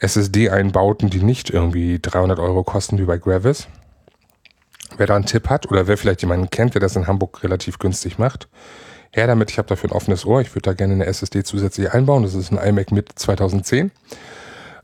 [0.00, 3.68] SSD-Einbauten, die nicht irgendwie 300 Euro kosten wie bei Gravis.
[4.96, 7.78] Wer da einen Tipp hat oder wer vielleicht jemanden kennt, der das in Hamburg relativ
[7.78, 8.48] günstig macht,
[9.12, 9.50] her damit.
[9.50, 10.40] Ich habe dafür ein offenes Ohr.
[10.40, 12.22] Ich würde da gerne eine SSD zusätzlich einbauen.
[12.22, 13.92] Das ist ein iMac mit 2010.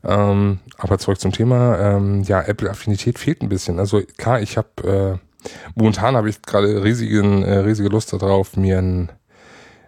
[0.03, 1.77] Ähm, aber zurück zum Thema.
[1.79, 3.79] Ähm, ja, Apple-Affinität fehlt ein bisschen.
[3.79, 8.77] Also klar, ich habe äh, momentan habe ich gerade riesigen, äh, riesige Lust darauf, mir
[8.77, 9.11] ein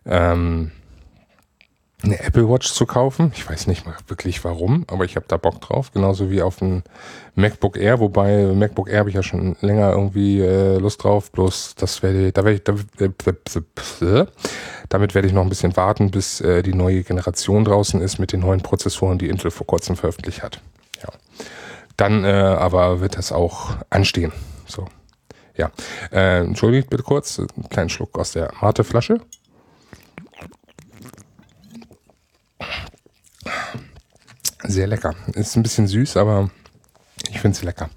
[0.06, 0.72] ähm,
[2.02, 3.32] eine Apple Watch zu kaufen.
[3.36, 5.92] Ich weiß nicht mal wirklich warum, aber ich habe da Bock drauf.
[5.92, 6.84] Genauso wie auf ein
[7.36, 11.32] MacBook Air, wobei MacBook Air habe ich ja schon länger irgendwie äh, Lust drauf.
[11.32, 12.74] Bloß das werde da werde ich, da,
[14.06, 14.26] äh,
[14.88, 18.32] damit werde ich noch ein bisschen warten, bis äh, die neue Generation draußen ist mit
[18.32, 20.62] den neuen Prozessoren, die Intel vor kurzem veröffentlicht hat.
[21.04, 21.10] Ja,
[21.98, 24.32] dann äh, aber wird das auch anstehen.
[24.66, 24.88] So,
[25.58, 25.70] ja.
[26.14, 29.20] Äh, entschuldigt bitte kurz, einen kleinen Schluck aus der Mate-Flasche.
[34.63, 35.15] Sehr lecker.
[35.34, 36.50] Ist ein bisschen süß, aber
[37.30, 37.89] ich finde es lecker.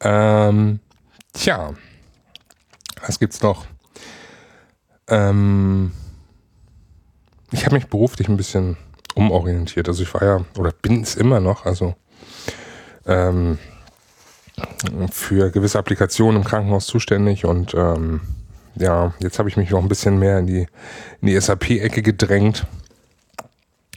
[0.00, 0.80] Ähm,
[1.32, 1.74] tja,
[3.04, 3.66] was gibt's noch?
[5.08, 5.92] Ähm,
[7.50, 8.76] ich habe mich beruflich ein bisschen
[9.14, 9.88] umorientiert.
[9.88, 11.94] Also ich war ja, oder bin es immer noch, also
[13.06, 13.58] ähm,
[15.10, 18.20] für gewisse Applikationen im Krankenhaus zuständig und ähm,
[18.76, 20.66] ja, jetzt habe ich mich noch ein bisschen mehr in die,
[21.20, 22.66] in die SAP-Ecke gedrängt.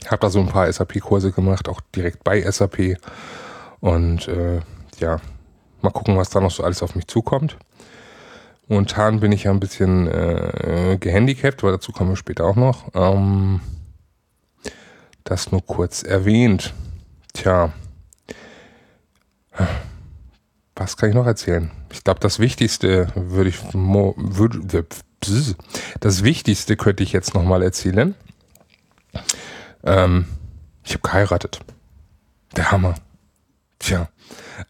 [0.06, 2.98] Habe da so ein paar SAP-Kurse gemacht, auch direkt bei SAP.
[3.80, 4.60] Und äh,
[4.98, 5.20] ja,
[5.82, 7.56] mal gucken, was da noch so alles auf mich zukommt.
[8.68, 12.90] Momentan bin ich ja ein bisschen äh, gehandicapt, aber dazu kommen wir später auch noch.
[12.94, 13.60] Ähm,
[15.24, 16.72] das nur kurz erwähnt.
[17.32, 17.72] Tja,
[20.76, 21.70] was kann ich noch erzählen?
[21.92, 24.86] Ich glaube, das Wichtigste würde ich würde
[26.00, 28.14] das Wichtigste könnte ich jetzt noch mal erzählen.
[29.84, 30.26] Ähm,
[30.82, 31.60] ich habe geheiratet.
[32.56, 32.94] Der Hammer.
[33.78, 34.08] Tja.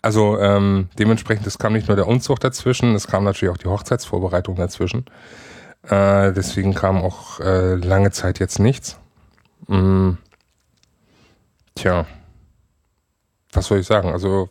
[0.02, 3.68] Also ähm, dementsprechend, es kam nicht nur der Umzug dazwischen, es kam natürlich auch die
[3.68, 5.06] Hochzeitsvorbereitung dazwischen.
[5.82, 8.98] Äh, deswegen kam auch äh, lange Zeit jetzt nichts.
[9.68, 10.12] Mm.
[11.74, 12.06] Tja.
[13.52, 14.10] Was soll ich sagen?
[14.10, 14.48] Also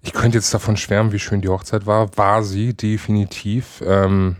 [0.00, 2.16] ich könnte jetzt davon schwärmen, wie schön die Hochzeit war.
[2.16, 3.82] War sie definitiv.
[3.84, 4.36] Ähm,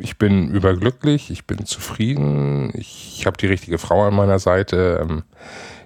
[0.00, 5.00] ich bin überglücklich, ich bin zufrieden, ich habe die richtige Frau an meiner Seite.
[5.02, 5.22] Ähm,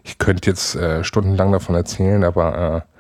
[0.03, 2.97] ich könnte jetzt äh, stundenlang davon erzählen, aber äh,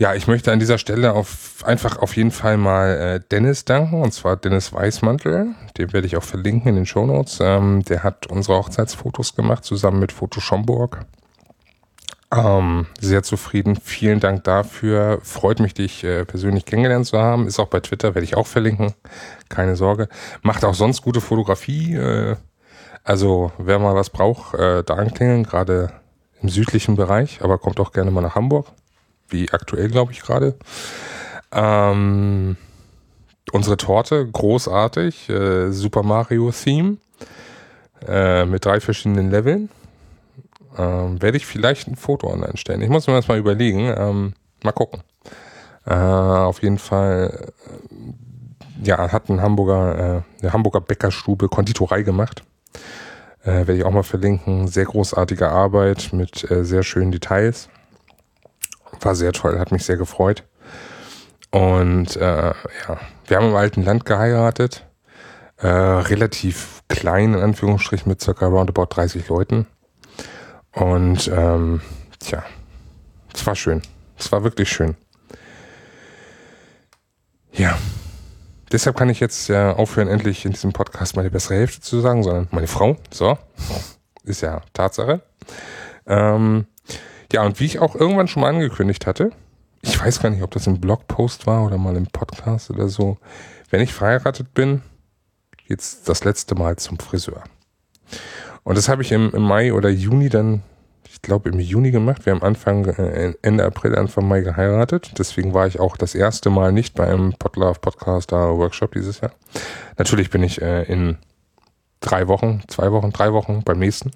[0.00, 4.00] ja, ich möchte an dieser Stelle auf, einfach auf jeden Fall mal äh, Dennis danken,
[4.00, 5.54] und zwar Dennis Weißmantel.
[5.76, 7.38] Den werde ich auch verlinken in den Shownotes.
[7.40, 11.04] Ähm, der hat unsere Hochzeitsfotos gemacht, zusammen mit Foto Schomburg.
[12.30, 13.76] Ähm, sehr zufrieden.
[13.76, 15.20] Vielen Dank dafür.
[15.22, 17.46] Freut mich, dich äh, persönlich kennengelernt zu haben.
[17.46, 18.92] Ist auch bei Twitter, werde ich auch verlinken.
[19.48, 20.08] Keine Sorge.
[20.42, 21.94] Macht auch sonst gute Fotografie.
[21.94, 22.36] Äh,
[23.02, 25.90] also wer mal was braucht, äh, da anklingeln, gerade
[26.42, 28.66] im südlichen Bereich, aber kommt auch gerne mal nach Hamburg.
[29.30, 30.54] Wie aktuell, glaube ich, gerade.
[31.50, 32.58] Ähm,
[33.52, 35.30] unsere Torte, großartig.
[35.30, 36.98] Äh, Super Mario Theme.
[38.06, 39.70] Äh, mit drei verschiedenen Leveln
[40.76, 42.82] ähm, werde ich vielleicht ein Foto online stellen.
[42.82, 43.92] Ich muss mir das mal überlegen.
[43.96, 45.02] Ähm, mal gucken.
[45.86, 52.42] Äh, auf jeden Fall, äh, ja, hat ein Hamburger, äh, eine Hamburger Bäckerstube Konditorei gemacht.
[53.42, 54.68] Äh, werde ich auch mal verlinken.
[54.68, 57.68] Sehr großartige Arbeit mit äh, sehr schönen Details.
[59.00, 60.44] War sehr toll, hat mich sehr gefreut.
[61.50, 62.54] Und ja,
[63.26, 64.84] wir haben im alten Land geheiratet.
[65.60, 69.66] Relativ klein, in Anführungsstrichen, mit circa roundabout 30 Leuten.
[70.78, 71.80] Und ähm,
[72.20, 72.44] tja,
[73.34, 73.82] es war schön.
[74.16, 74.96] Es war wirklich schön.
[77.52, 77.76] Ja.
[78.70, 82.22] Deshalb kann ich jetzt ja aufhören, endlich in diesem Podcast meine bessere Hälfte zu sagen,
[82.22, 82.96] sondern meine Frau.
[83.10, 83.36] So.
[84.22, 85.22] Ist ja Tatsache.
[86.06, 86.66] Ähm,
[87.32, 89.32] ja, und wie ich auch irgendwann schon mal angekündigt hatte,
[89.82, 93.18] ich weiß gar nicht, ob das im Blogpost war oder mal im Podcast oder so,
[93.70, 94.82] wenn ich verheiratet bin,
[95.66, 97.42] jetzt das letzte Mal zum Friseur.
[98.68, 100.62] Und das habe ich im, im, Mai oder Juni dann,
[101.10, 102.26] ich glaube im Juni gemacht.
[102.26, 105.14] Wir haben Anfang, äh, Ende April, Anfang Mai geheiratet.
[105.16, 109.32] Deswegen war ich auch das erste Mal nicht beim Podlove Podcaster Workshop dieses Jahr.
[109.96, 111.16] Natürlich bin ich äh, in
[112.00, 114.10] drei Wochen, zwei Wochen, drei Wochen beim nächsten.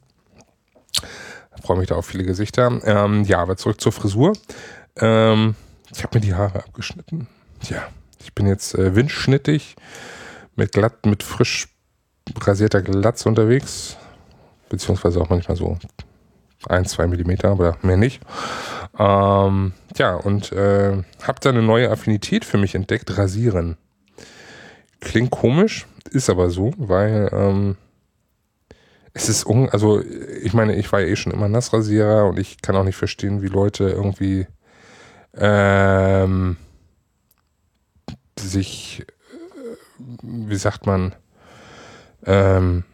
[1.65, 2.79] Freue mich da auf viele Gesichter.
[2.85, 4.35] Ähm, ja, aber zurück zur Frisur.
[4.97, 5.55] Ähm,
[5.91, 7.27] ich habe mir die Haare abgeschnitten.
[7.71, 7.85] Ja,
[8.23, 9.77] ich bin jetzt äh, windschnittig
[10.57, 11.69] mit glatt, mit frisch
[12.39, 13.97] rasierter Glatze unterwegs
[14.73, 15.79] beziehungsweise auch manchmal so
[16.67, 18.23] ein, zwei Millimeter, aber mehr nicht.
[18.99, 23.77] Ähm, ja, und äh, habe da eine neue Affinität für mich entdeckt, rasieren.
[25.01, 27.77] Klingt komisch, ist aber so, weil ähm,
[29.13, 32.63] es ist, un also ich meine, ich war ja eh schon immer Nassrasierer und ich
[32.63, 34.47] kann auch nicht verstehen, wie Leute irgendwie
[35.37, 36.57] ähm,
[38.39, 39.05] sich, äh,
[40.23, 41.15] wie sagt man,
[42.25, 42.85] ähm,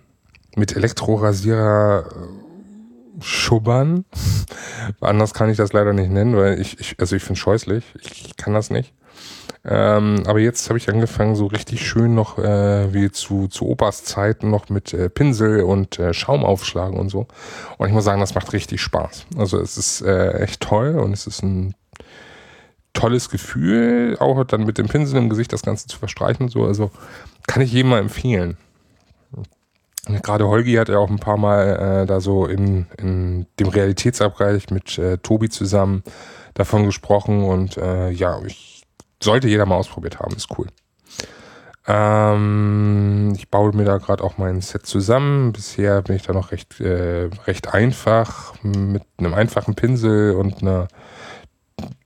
[0.58, 4.04] mit Elektrorasierer äh, schubbern.
[5.00, 7.84] Anders kann ich das leider nicht nennen, weil ich, ich also ich finde es scheußlich.
[8.00, 8.92] Ich, ich, kann das nicht.
[9.64, 14.04] Ähm, aber jetzt habe ich angefangen, so richtig schön noch äh, wie zu, zu Opas
[14.04, 17.26] Zeiten noch mit äh, Pinsel und äh, Schaum aufschlagen und so.
[17.76, 19.26] Und ich muss sagen, das macht richtig Spaß.
[19.36, 21.74] Also es ist äh, echt toll und es ist ein
[22.92, 26.64] tolles Gefühl, auch dann mit dem Pinsel im Gesicht das Ganze zu verstreichen und so.
[26.64, 26.90] Also
[27.46, 28.56] kann ich jedem mal empfehlen.
[30.22, 34.70] Gerade Holgi hat ja auch ein paar Mal äh, da so in, in dem Realitätsabgleich
[34.70, 36.02] mit äh, Tobi zusammen
[36.54, 38.84] davon gesprochen und äh, ja, ich
[39.22, 40.66] sollte jeder mal ausprobiert haben, ist cool.
[41.86, 45.52] Ähm, ich baue mir da gerade auch mein Set zusammen.
[45.52, 50.88] Bisher bin ich da noch recht, äh, recht einfach mit einem einfachen Pinsel und einer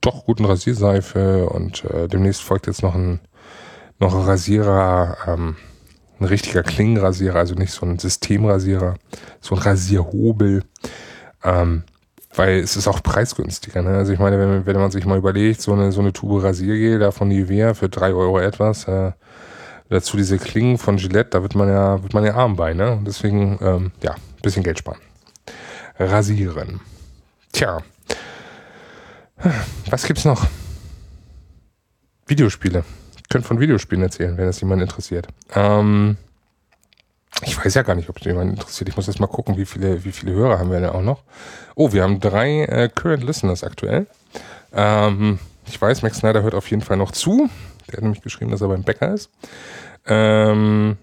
[0.01, 3.19] doch guten Rasierseife und äh, demnächst folgt jetzt noch ein
[3.99, 5.17] noch ein Rasierer.
[5.27, 5.55] Ähm,
[6.19, 8.95] ein richtiger Klingenrasierer, also nicht so ein Systemrasierer,
[9.41, 10.63] so ein Rasierhobel.
[11.43, 11.83] Ähm,
[12.35, 13.81] weil es ist auch preisgünstiger.
[13.81, 13.97] Ne?
[13.97, 16.99] Also ich meine, wenn, wenn man sich mal überlegt, so eine, so eine Tube Rasiergel
[16.99, 19.11] da von Nivea für drei Euro etwas, äh,
[19.89, 22.99] dazu diese Klingen von Gillette, da wird man ja, wird man ja arm bei, ne?
[23.05, 24.99] Deswegen, ähm, ja, bisschen Geld sparen.
[25.99, 26.79] Rasieren.
[27.51, 27.81] Tja.
[29.89, 30.47] Was gibt's noch?
[32.25, 32.83] Videospiele.
[33.33, 35.27] Könnte von Videospielen erzählen, wenn es jemand interessiert.
[35.55, 36.17] Ähm,
[37.41, 38.89] ich weiß ja gar nicht, ob es jemand interessiert.
[38.89, 41.23] Ich muss jetzt mal gucken, wie viele, wie viele Hörer haben wir denn auch noch.
[41.73, 44.05] Oh, wir haben drei äh, Current Listeners aktuell.
[44.71, 47.49] Ähm, ich weiß, Max Snyder hört auf jeden Fall noch zu.
[47.87, 49.31] Der hat nämlich geschrieben, dass er beim Bäcker ist.
[50.05, 50.97] Ähm,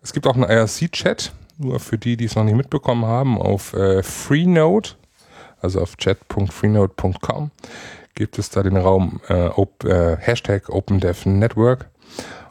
[0.00, 3.72] es gibt auch einen IRC-Chat, nur für die, die es noch nicht mitbekommen haben, auf
[3.72, 4.90] äh, Freenode,
[5.60, 7.50] also auf chat.freenode.com
[8.14, 11.88] gibt es da den Raum äh, op, äh, Hashtag OpenDevNetwork.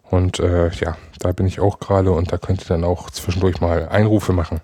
[0.09, 3.61] Und äh, ja, da bin ich auch gerade und da könnt ihr dann auch zwischendurch
[3.61, 4.61] mal Einrufe machen.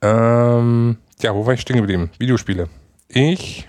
[0.00, 2.10] Ähm, ja, wo war ich stehen geblieben?
[2.18, 2.68] Videospiele.
[3.08, 3.68] Ich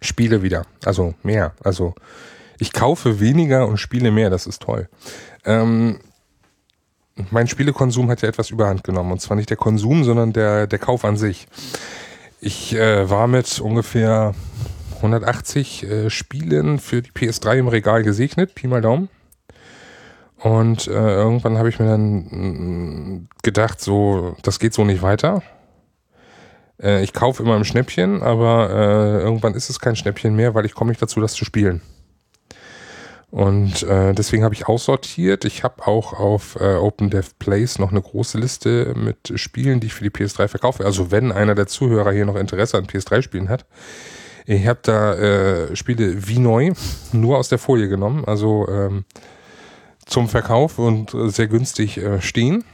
[0.00, 0.66] spiele wieder.
[0.84, 1.52] Also mehr.
[1.64, 1.94] Also
[2.58, 4.30] ich kaufe weniger und spiele mehr.
[4.30, 4.88] Das ist toll.
[5.44, 6.00] Ähm,
[7.30, 9.12] mein Spielekonsum hat ja etwas überhand genommen.
[9.12, 11.48] Und zwar nicht der Konsum, sondern der, der Kauf an sich.
[12.40, 14.34] Ich äh, war mit ungefähr
[14.96, 19.08] 180 äh, Spielen für die PS3 im Regal gesegnet, Pi mal Daumen.
[20.36, 25.42] Und äh, irgendwann habe ich mir dann mm, gedacht, so, das geht so nicht weiter.
[26.80, 30.64] Äh, ich kaufe immer im Schnäppchen, aber äh, irgendwann ist es kein Schnäppchen mehr, weil
[30.64, 31.82] ich komme nicht dazu, das zu spielen.
[33.30, 35.44] Und äh, deswegen habe ich aussortiert.
[35.44, 39.94] Ich habe auch auf äh, OpenDev Place noch eine große Liste mit Spielen, die ich
[39.94, 40.84] für die PS3 verkaufe.
[40.86, 43.66] Also wenn einer der Zuhörer hier noch Interesse an PS3-Spielen hat.
[44.46, 46.72] Ich habe da äh, Spiele wie neu,
[47.12, 49.04] nur aus der Folie genommen, also ähm,
[50.06, 52.64] zum Verkauf und sehr günstig äh, stehen,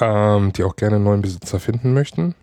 [0.00, 2.34] ähm, die auch gerne neuen Besitzer finden möchten.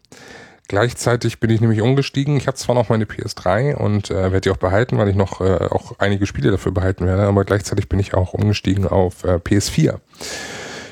[0.67, 2.35] Gleichzeitig bin ich nämlich umgestiegen.
[2.35, 5.39] Ich habe zwar noch meine PS3 und äh, werde die auch behalten, weil ich noch
[5.39, 9.35] äh, auch einige Spiele dafür behalten werde, aber gleichzeitig bin ich auch umgestiegen auf äh,
[9.35, 9.99] PS4.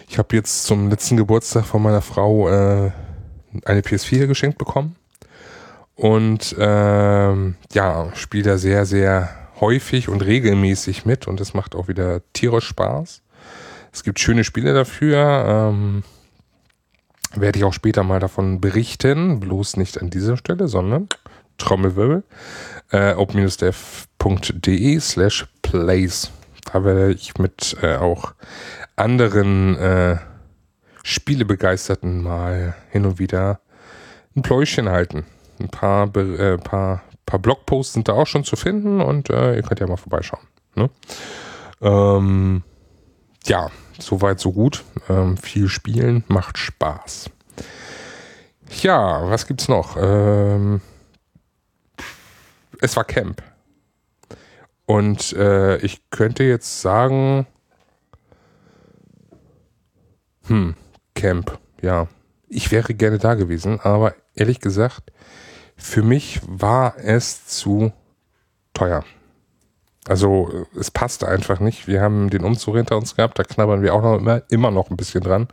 [0.08, 2.92] Ich habe jetzt zum letzten Geburtstag von meiner Frau äh,
[3.66, 4.96] eine PS4 geschenkt bekommen
[5.96, 11.90] und ähm, ja, spiele da sehr, sehr häufig und regelmäßig mit und es macht auch
[11.90, 13.24] wieder tierisch Spaß.
[13.92, 15.72] Es gibt schöne Spiele dafür.
[15.74, 16.04] Ähm,
[17.40, 21.08] werde ich auch später mal davon berichten, bloß nicht an dieser Stelle, sondern
[21.58, 22.24] Trommelwirbel,
[22.92, 26.32] äh, open-dev.de slash plays.
[26.72, 28.34] Da werde ich mit äh, auch
[28.96, 30.18] anderen äh,
[31.04, 33.60] Spielebegeisterten mal hin und wieder
[34.36, 35.26] ein Pläuschen halten.
[35.60, 39.64] Ein paar, äh, paar, paar Blogposts sind da auch schon zu finden und äh, ihr
[39.64, 40.44] könnt ja mal vorbeischauen.
[40.76, 40.90] Ne?
[41.82, 42.64] Ähm,
[43.46, 43.70] ja,
[44.00, 44.84] Soweit, so gut.
[45.10, 47.30] Ähm, viel spielen macht Spaß.
[48.82, 49.98] Ja, was gibt's noch?
[50.00, 50.82] Ähm,
[52.82, 53.42] es war Camp.
[54.86, 57.48] Und äh, ich könnte jetzt sagen,
[60.48, 60.76] hm,
[61.16, 62.08] Camp, ja.
[62.48, 65.12] Ich wäre gerne da gewesen, aber ehrlich gesagt,
[65.76, 67.92] für mich war es zu
[68.74, 69.04] teuer.
[70.08, 71.88] Also es passte einfach nicht.
[71.88, 74.90] Wir haben den Umzug hinter uns gehabt, da knabbern wir auch noch immer, immer noch
[74.90, 75.48] ein bisschen dran.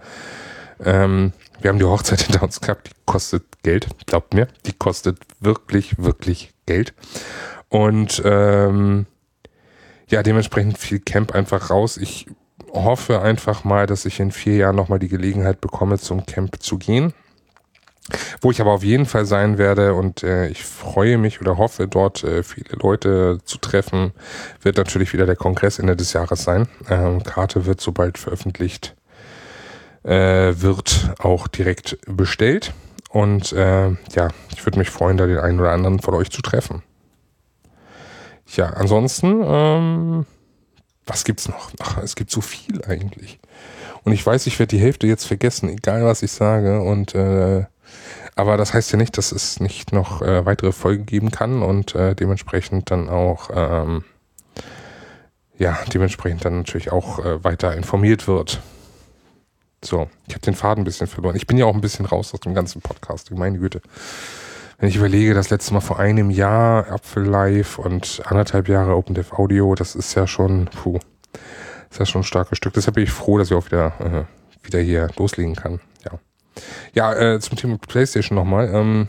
[0.84, 5.18] Ähm, wir haben die Hochzeit hinter uns gehabt, die kostet Geld, glaubt mir, die kostet
[5.40, 6.94] wirklich, wirklich Geld.
[7.68, 9.06] Und ähm,
[10.08, 11.96] ja, dementsprechend viel Camp einfach raus.
[11.96, 12.26] Ich
[12.72, 16.78] hoffe einfach mal, dass ich in vier Jahren nochmal die Gelegenheit bekomme, zum Camp zu
[16.78, 17.14] gehen.
[18.40, 21.86] Wo ich aber auf jeden Fall sein werde und äh, ich freue mich oder hoffe,
[21.86, 24.12] dort äh, viele Leute zu treffen,
[24.60, 26.68] wird natürlich wieder der Kongress Ende des Jahres sein.
[26.90, 28.96] Ähm, Karte wird sobald veröffentlicht,
[30.02, 32.74] äh, wird auch direkt bestellt.
[33.08, 36.42] Und äh, ja, ich würde mich freuen, da den einen oder anderen von euch zu
[36.42, 36.82] treffen.
[38.46, 40.26] Ja, ansonsten, ähm,
[41.06, 41.70] was gibt's noch?
[41.78, 43.38] Ach, es gibt so viel eigentlich.
[44.02, 46.80] Und ich weiß, ich werde die Hälfte jetzt vergessen, egal was ich sage.
[46.80, 47.66] Und äh,
[48.34, 51.94] aber das heißt ja nicht, dass es nicht noch äh, weitere Folgen geben kann und
[51.94, 54.04] äh, dementsprechend dann auch ähm,
[55.58, 58.60] ja, dementsprechend dann natürlich auch äh, weiter informiert wird.
[59.84, 61.36] So, ich habe den Faden ein bisschen verloren.
[61.36, 63.80] Ich bin ja auch ein bisschen raus aus dem ganzen Podcast, meine Güte.
[64.78, 69.32] Wenn ich überlege, das letzte Mal vor einem Jahr Apfel Live und anderthalb Jahre OpenDev
[69.32, 70.98] Audio, das ist ja schon, puh,
[71.90, 72.74] ist ja schon ein starkes Stück.
[72.74, 75.80] Deshalb bin ich froh, dass ich auch wieder, äh, wieder hier loslegen kann.
[76.04, 76.18] Ja.
[76.94, 78.70] Ja, äh, zum Thema PlayStation nochmal.
[78.72, 79.08] Ähm,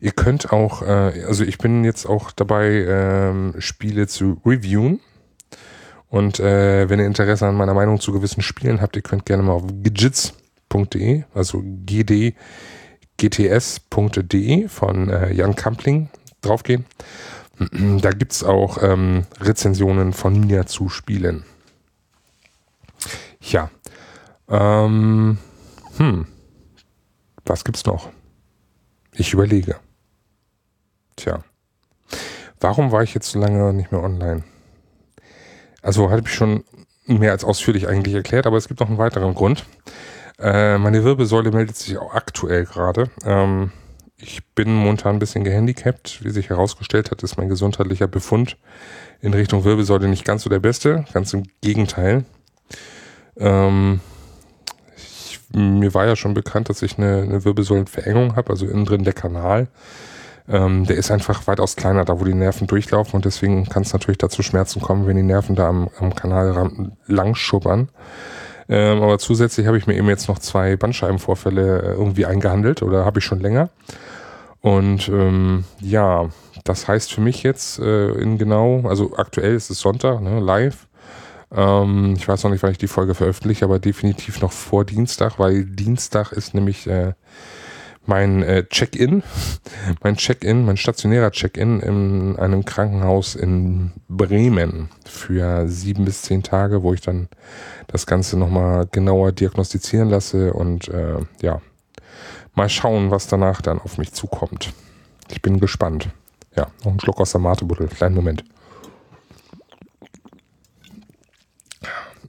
[0.00, 5.00] ihr könnt auch, äh, also ich bin jetzt auch dabei, ähm, Spiele zu reviewen.
[6.08, 9.44] Und äh, wenn ihr Interesse an meiner Meinung zu gewissen Spielen habt, ihr könnt gerne
[9.44, 12.34] mal auf gidgets.de, also GD
[13.20, 16.08] gts.de von äh, Jan Kampling
[16.40, 16.86] draufgehen.
[18.00, 21.44] Da gibt es auch ähm, Rezensionen von mir zu Spielen.
[23.42, 23.70] Ja.
[24.48, 25.36] Ähm,
[26.00, 26.26] hm.
[27.44, 28.08] Was gibt's noch?
[29.12, 29.76] Ich überlege.
[31.16, 31.44] Tja.
[32.58, 34.42] Warum war ich jetzt so lange nicht mehr online?
[35.82, 36.64] Also hatte ich schon
[37.06, 39.66] mehr als ausführlich eigentlich erklärt, aber es gibt noch einen weiteren Grund.
[40.38, 43.10] Äh, meine Wirbelsäule meldet sich auch aktuell gerade.
[43.24, 43.70] Ähm,
[44.16, 46.24] ich bin momentan ein bisschen gehandicapt.
[46.24, 48.56] Wie sich herausgestellt hat, ist mein gesundheitlicher Befund
[49.20, 51.04] in Richtung Wirbelsäule nicht ganz so der beste.
[51.12, 52.24] Ganz im Gegenteil.
[53.36, 54.00] Ähm,
[55.54, 59.12] mir war ja schon bekannt, dass ich eine, eine Wirbelsäulenverengung habe, also innen drin der
[59.12, 59.68] Kanal.
[60.48, 63.92] Ähm, der ist einfach weitaus kleiner, da wo die Nerven durchlaufen und deswegen kann es
[63.92, 67.88] natürlich dazu Schmerzen kommen, wenn die Nerven da am, am Kanal lang schubbern.
[68.68, 73.04] Ähm, aber zusätzlich habe ich mir eben jetzt noch zwei Bandscheibenvorfälle äh, irgendwie eingehandelt oder
[73.04, 73.70] habe ich schon länger.
[74.60, 76.28] Und ähm, ja,
[76.64, 80.86] das heißt für mich jetzt äh, in genau, also aktuell ist es Sonntag, ne, live.
[81.52, 85.38] Ähm, ich weiß noch nicht, wann ich die Folge veröffentliche, aber definitiv noch vor Dienstag,
[85.38, 87.14] weil Dienstag ist nämlich äh,
[88.06, 89.22] mein äh, Check-in,
[90.02, 96.82] mein Check-in, mein stationärer Check-in in einem Krankenhaus in Bremen für sieben bis zehn Tage,
[96.82, 97.28] wo ich dann
[97.88, 101.60] das Ganze nochmal genauer diagnostizieren lasse und äh, ja,
[102.54, 104.72] Mal schauen, was danach dann auf mich zukommt.
[105.30, 106.08] Ich bin gespannt.
[106.56, 107.88] Ja, noch ein Schluck aus der Matebuddel.
[107.88, 108.44] Kleinen Moment.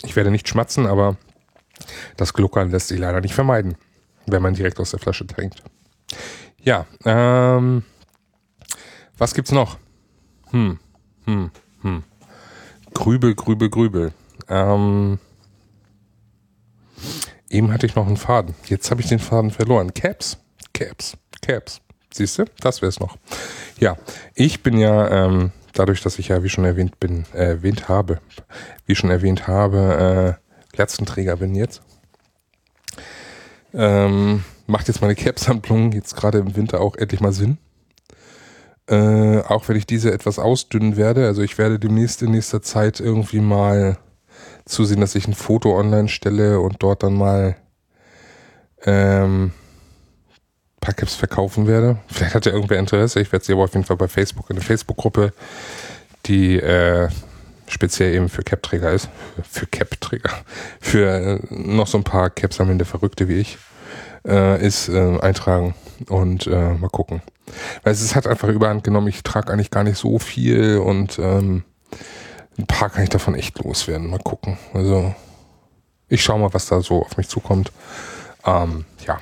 [0.04, 1.18] Ich werde nicht schmatzen, aber
[2.18, 3.76] das Gluckern lässt sich leider nicht vermeiden,
[4.26, 5.64] wenn man direkt aus der Flasche trinkt.
[6.62, 7.84] Ja, ähm,
[9.18, 9.78] was gibt's noch?
[10.52, 10.80] Hm,
[11.26, 12.04] hm, hm.
[12.94, 14.14] Grübel, Grübel, Grübel.
[14.50, 15.20] Ähm,
[17.52, 18.56] Eben hatte ich noch einen Faden.
[18.68, 19.94] Jetzt habe ich den Faden verloren.
[19.94, 20.38] Caps,
[20.74, 21.82] Caps, Caps.
[22.14, 22.46] Siehst du?
[22.62, 23.18] Das wäre es noch.
[23.78, 23.98] Ja,
[24.36, 28.20] ich bin ja, ähm, dadurch, dass ich ja, wie schon erwähnt bin, äh, erwähnt habe,
[28.86, 31.82] wie schon erwähnt habe, äh, Glatzenträger bin jetzt.
[33.74, 37.58] Ähm, macht jetzt meine Caps-Handlung jetzt gerade im Winter auch endlich mal Sinn.
[38.88, 41.26] Äh, auch wenn ich diese etwas ausdünnen werde.
[41.26, 43.98] Also ich werde demnächst in nächster Zeit irgendwie mal
[44.66, 47.56] zusehen, dass ich ein Foto online stelle und dort dann mal
[48.84, 49.52] ähm,
[50.82, 51.98] paar Caps verkaufen werde.
[52.08, 53.22] Vielleicht hat ja irgendwer Interesse.
[53.22, 55.32] Ich werde sie aber auf jeden Fall bei Facebook in der Facebook-Gruppe,
[56.26, 57.08] die äh,
[57.68, 59.08] speziell eben für Cap-Träger ist,
[59.50, 60.32] für Cap-Träger,
[60.82, 63.58] für äh, noch so ein paar Caps sammelnde Verrückte wie ich,
[64.28, 65.76] äh, ist äh, eintragen
[66.10, 67.22] und äh, mal gucken.
[67.84, 71.64] Weil es hat einfach überhand genommen, ich trage eigentlich gar nicht so viel und ähm,
[72.58, 74.10] ein paar kann ich davon echt loswerden.
[74.10, 74.58] Mal gucken.
[74.74, 75.14] Also
[76.08, 77.72] ich schaue mal, was da so auf mich zukommt.
[78.46, 79.20] Ähm, ja,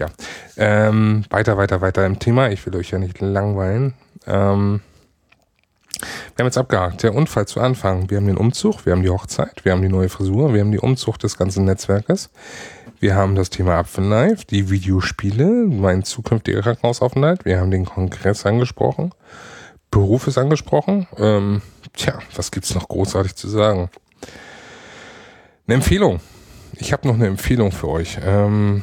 [0.00, 0.08] ja.
[0.56, 2.50] Ähm, weiter, weiter, weiter im Thema.
[2.50, 3.94] Ich will euch ja nicht langweilen.
[4.26, 4.80] Ähm,
[6.00, 7.02] wir haben jetzt abgehakt.
[7.02, 8.10] Der Unfall zu Anfang.
[8.10, 10.72] Wir haben den Umzug, wir haben die Hochzeit, wir haben die neue Frisur, wir haben
[10.72, 12.30] die Umzug des ganzen Netzwerkes.
[12.98, 17.46] Wir haben das Thema Apfelknife, die Videospiele, mein zukünftiger Krankenhausaufenthalt.
[17.46, 19.14] Wir haben den Kongress angesprochen.
[19.90, 21.06] Beruf ist angesprochen.
[21.16, 21.62] Ähm,
[21.94, 23.88] tja, was gibt's noch großartig zu sagen?
[25.66, 26.20] Eine Empfehlung.
[26.78, 28.18] Ich habe noch eine Empfehlung für euch.
[28.22, 28.82] Ähm,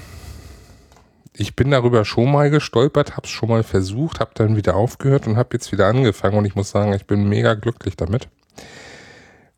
[1.37, 5.27] ich bin darüber schon mal gestolpert, habe es schon mal versucht, habe dann wieder aufgehört
[5.27, 8.27] und habe jetzt wieder angefangen und ich muss sagen, ich bin mega glücklich damit.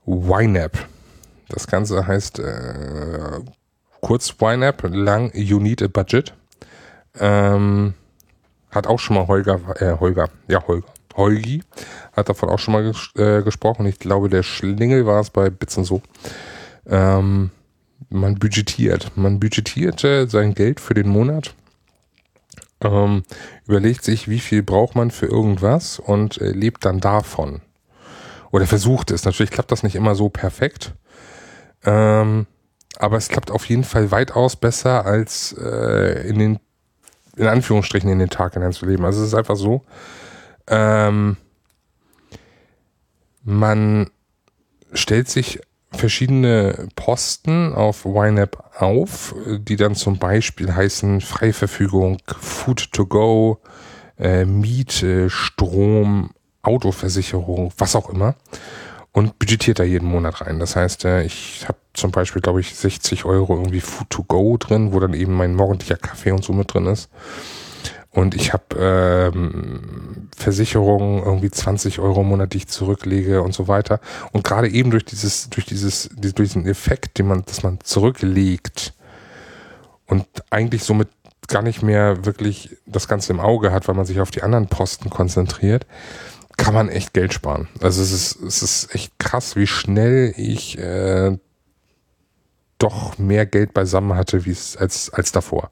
[0.05, 0.77] YNAB.
[1.49, 3.39] Das Ganze heißt äh,
[4.01, 6.33] kurz YNAB, lang You Need a Budget.
[7.19, 7.93] Ähm,
[8.71, 11.63] hat auch schon mal Holger, äh, Holger, ja Holger, Holgi
[12.13, 13.85] hat davon auch schon mal ges äh, gesprochen.
[13.85, 16.01] Ich glaube, der Schlingel war es bei Bits und so.
[16.87, 17.51] Ähm,
[18.09, 19.11] man budgetiert.
[19.15, 21.53] Man budgetiert äh, sein Geld für den Monat.
[22.81, 23.23] Ähm,
[23.67, 27.61] überlegt sich, wie viel braucht man für irgendwas und äh, lebt dann davon.
[28.51, 29.25] Oder versucht es.
[29.25, 30.93] Natürlich klappt das nicht immer so perfekt.
[31.83, 32.47] Ähm,
[32.97, 36.59] aber es klappt auf jeden Fall weitaus besser als äh, in den,
[37.35, 39.05] in Anführungsstrichen, in den Tag hineinzuleben.
[39.05, 39.83] Also es ist einfach so,
[40.67, 41.37] ähm,
[43.43, 44.09] man
[44.93, 45.61] stellt sich
[45.91, 53.59] verschiedene Posten auf YNAB auf, die dann zum Beispiel heißen Freiverfügung, Food to go,
[54.17, 56.31] äh, Miete, Strom,
[56.61, 58.35] Autoversicherung, was auch immer
[59.11, 60.59] und budgetiert da jeden Monat rein.
[60.59, 64.57] Das heißt, äh, ich habe zum Beispiel, glaube ich, 60 Euro irgendwie Food to go
[64.57, 67.09] drin, wo dann eben mein morgendlicher Kaffee und so mit drin ist.
[68.11, 73.67] Und ich habe ähm, Versicherungen, irgendwie 20 Euro im Monat, die ich zurücklege und so
[73.67, 73.99] weiter.
[74.31, 78.93] Und gerade eben durch dieses, durch dieses, durch diesen Effekt, den man, dass man zurücklegt
[80.07, 81.09] und eigentlich somit
[81.47, 84.67] gar nicht mehr wirklich das Ganze im Auge hat, weil man sich auf die anderen
[84.67, 85.85] Posten konzentriert,
[86.57, 87.67] kann man echt Geld sparen.
[87.81, 91.37] Also es ist, es ist echt krass, wie schnell ich äh,
[92.79, 95.71] doch mehr Geld beisammen hatte, wie es als, als davor.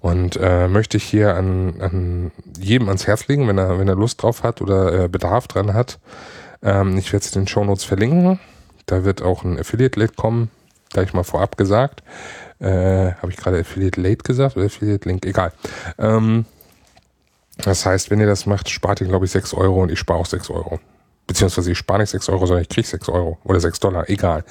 [0.00, 3.96] Und äh, möchte ich hier an, an jedem ans Herz legen, wenn er, wenn er
[3.96, 5.98] Lust drauf hat oder äh, Bedarf dran hat.
[6.62, 8.40] Ähm, ich werde es in den Show Notes verlinken.
[8.86, 10.50] Da wird auch ein Affiliate-Link kommen,
[10.90, 12.02] gleich mal vorab gesagt.
[12.60, 15.26] Äh, Habe ich gerade Affiliate Late gesagt oder Affiliate Link?
[15.26, 15.52] Egal.
[15.98, 16.46] Ähm,
[17.58, 20.18] das heißt, wenn ihr das macht, spart ihr, glaube ich, 6 Euro und ich spare
[20.18, 20.80] auch 6 Euro.
[21.26, 24.08] Beziehungsweise ich spare nicht 6 Euro, sondern ich kriege 6 Euro oder 6 Dollar.
[24.08, 24.44] Egal.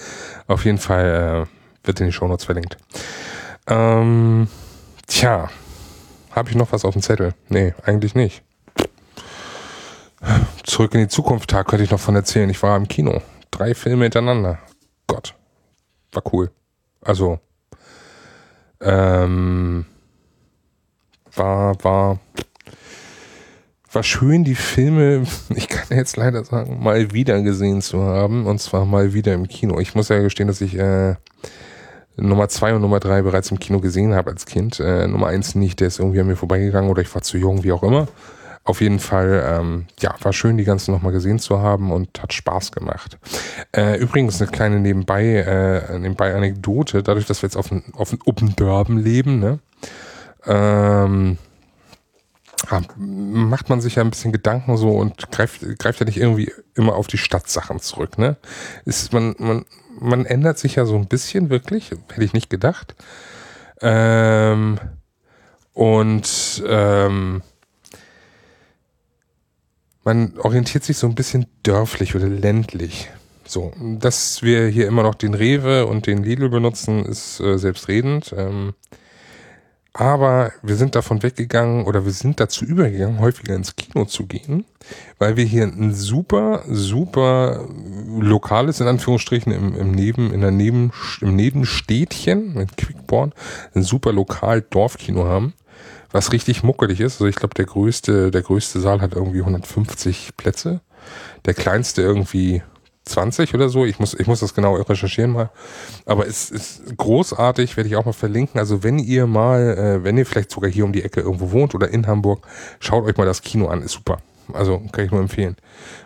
[0.47, 2.78] Auf jeden Fall äh, wird in die Shownotes verlinkt.
[3.68, 4.47] Ähm,
[5.10, 5.49] tja,
[6.32, 7.34] habe ich noch was auf dem Zettel?
[7.49, 8.43] Nee, eigentlich nicht.
[10.64, 12.49] Zurück in die Zukunft Tag könnte ich noch von erzählen.
[12.49, 13.22] Ich war im Kino.
[13.51, 14.60] Drei Filme hintereinander.
[15.07, 15.36] Gott.
[16.12, 16.51] War cool.
[17.01, 17.39] Also,
[18.82, 19.86] ähm,
[21.34, 22.20] war, war,
[23.91, 28.45] war schön, die Filme, ich kann jetzt leider sagen, mal wieder gesehen zu haben.
[28.45, 29.80] Und zwar mal wieder im Kino.
[29.80, 31.16] Ich muss ja gestehen, dass ich äh,
[32.20, 34.80] Nummer zwei und Nummer drei bereits im Kino gesehen habe als Kind.
[34.80, 37.63] Äh, Nummer eins nicht, der ist irgendwie an mir vorbeigegangen oder ich war zu jung,
[37.63, 38.07] wie auch immer.
[38.65, 42.34] Auf jeden Fall, ähm, ja, war schön, die ganzen nochmal gesehen zu haben und hat
[42.34, 43.17] Spaß gemacht.
[43.72, 48.15] Äh, übrigens eine kleine nebenbei, äh, nebenbei Anekdote, dadurch, dass wir jetzt auf ein, auf
[48.26, 49.59] Open Bourbon leben, ne,
[50.45, 51.38] ähm,
[52.97, 56.95] macht man sich ja ein bisschen Gedanken so und greift, greift ja nicht irgendwie immer
[56.95, 58.38] auf die Stadtsachen zurück, ne?
[58.86, 59.65] Ist man, man,
[60.00, 62.95] man ändert sich ja so ein bisschen wirklich, hätte ich nicht gedacht.
[63.82, 64.80] Ähm,
[65.74, 67.41] und ähm,
[70.04, 73.10] man orientiert sich so ein bisschen dörflich oder ländlich.
[73.45, 78.34] So, dass wir hier immer noch den Rewe und den Lidl benutzen, ist äh, selbstredend.
[78.38, 78.74] Ähm,
[80.00, 84.64] aber wir sind davon weggegangen oder wir sind dazu übergegangen, häufiger ins Kino zu gehen,
[85.18, 87.68] weil wir hier ein super, super
[88.18, 93.34] lokales, in Anführungsstrichen, im, im Neben, in der Neben, im Nebenstädtchen mit Quickborn,
[93.76, 95.54] ein super lokal Dorfkino haben
[96.12, 97.14] was richtig muckelig ist.
[97.14, 100.82] Also ich glaube, der größte, der größte Saal hat irgendwie 150 Plätze.
[101.45, 102.64] Der kleinste irgendwie
[103.10, 103.86] 20 oder so.
[103.86, 105.49] Ich muss, ich muss das genau recherchieren mal.
[106.05, 108.60] Aber es ist großartig, werde ich auch mal verlinken.
[108.60, 111.76] Also wenn ihr mal, äh, wenn ihr vielleicht sogar hier um die Ecke irgendwo wohnt
[111.76, 112.47] oder in Hamburg,
[112.80, 113.82] schaut euch mal das Kino an.
[113.82, 114.20] Ist super.
[114.53, 115.55] Also kann ich nur empfehlen.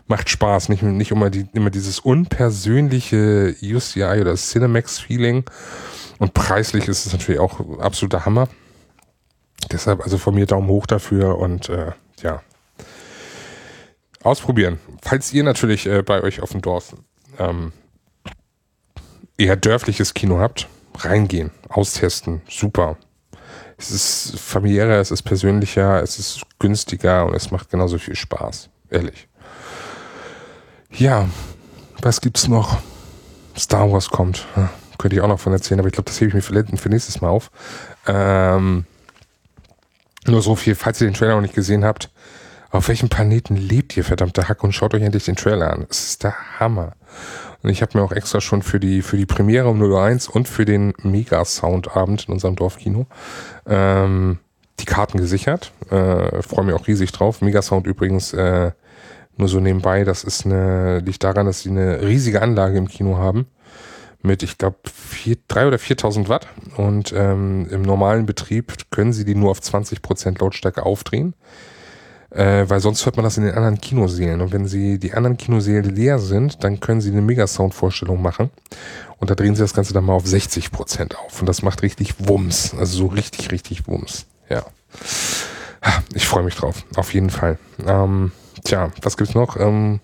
[0.08, 0.70] Macht Spaß.
[0.70, 5.45] Nicht, nicht immer, die, immer dieses unpersönliche UCI oder Cinemax-Feeling.
[6.20, 8.47] Und preislich ist es natürlich auch absoluter Hammer.
[9.72, 11.91] Deshalb also von mir Daumen hoch dafür und äh,
[12.22, 12.41] ja.
[14.24, 14.80] Ausprobieren.
[15.02, 16.96] Falls ihr natürlich äh, bei euch auf dem Dorf
[17.38, 17.74] ähm,
[19.38, 20.68] eher dörfliches Kino habt,
[20.98, 22.98] reingehen, austesten, super.
[23.78, 28.70] Es ist familiärer, es ist persönlicher, es ist günstiger und es macht genauso viel Spaß.
[28.90, 29.28] Ehrlich.
[30.92, 31.28] Ja,
[32.02, 32.78] was gibt's noch?
[33.58, 34.46] Star Wars kommt.
[34.98, 36.90] könnte ich auch noch von erzählen, aber ich glaube, das hebe ich mir für, für
[36.90, 37.52] nächstes Mal auf.
[38.08, 38.86] Ähm,
[40.28, 42.10] nur so viel, falls ihr den Trailer noch nicht gesehen habt.
[42.74, 44.64] Auf welchem Planeten lebt ihr, verdammte Hack?
[44.64, 45.86] Und schaut euch endlich den Trailer an.
[45.92, 46.94] Es ist der Hammer.
[47.62, 50.48] Und ich habe mir auch extra schon für die, für die Premiere um 01 und
[50.48, 53.06] für den Mega-Sound-Abend in unserem Dorfkino
[53.68, 54.40] ähm,
[54.80, 55.72] die Karten gesichert.
[55.92, 57.44] Äh, Freue mich auch riesig drauf.
[57.44, 58.72] Mega-Sound übrigens äh,
[59.38, 60.04] nur so nebenbei.
[60.04, 63.46] Das ist eine, liegt daran, dass sie eine riesige Anlage im Kino haben
[64.24, 64.78] mit, ich glaube,
[65.48, 66.48] drei oder 4.000 Watt.
[66.78, 71.36] Und ähm, im normalen Betrieb können sie die nur auf 20 Prozent Lautstärke aufdrehen.
[72.34, 74.42] Äh, weil sonst hört man das in den anderen Kinosälen.
[74.42, 78.50] Und wenn sie die anderen Kinosäle leer sind, dann können sie eine Megasound-Vorstellung machen.
[79.20, 81.40] Und da drehen sie das Ganze dann mal auf 60 Prozent auf.
[81.40, 82.76] Und das macht richtig Wumms.
[82.78, 84.26] Also so richtig, richtig Wumms.
[84.50, 84.66] Ja.
[86.14, 86.86] Ich freue mich drauf.
[86.96, 87.58] Auf jeden Fall.
[87.86, 88.32] Ähm,
[88.64, 89.58] tja, was gibt's noch?
[89.58, 90.00] Ähm,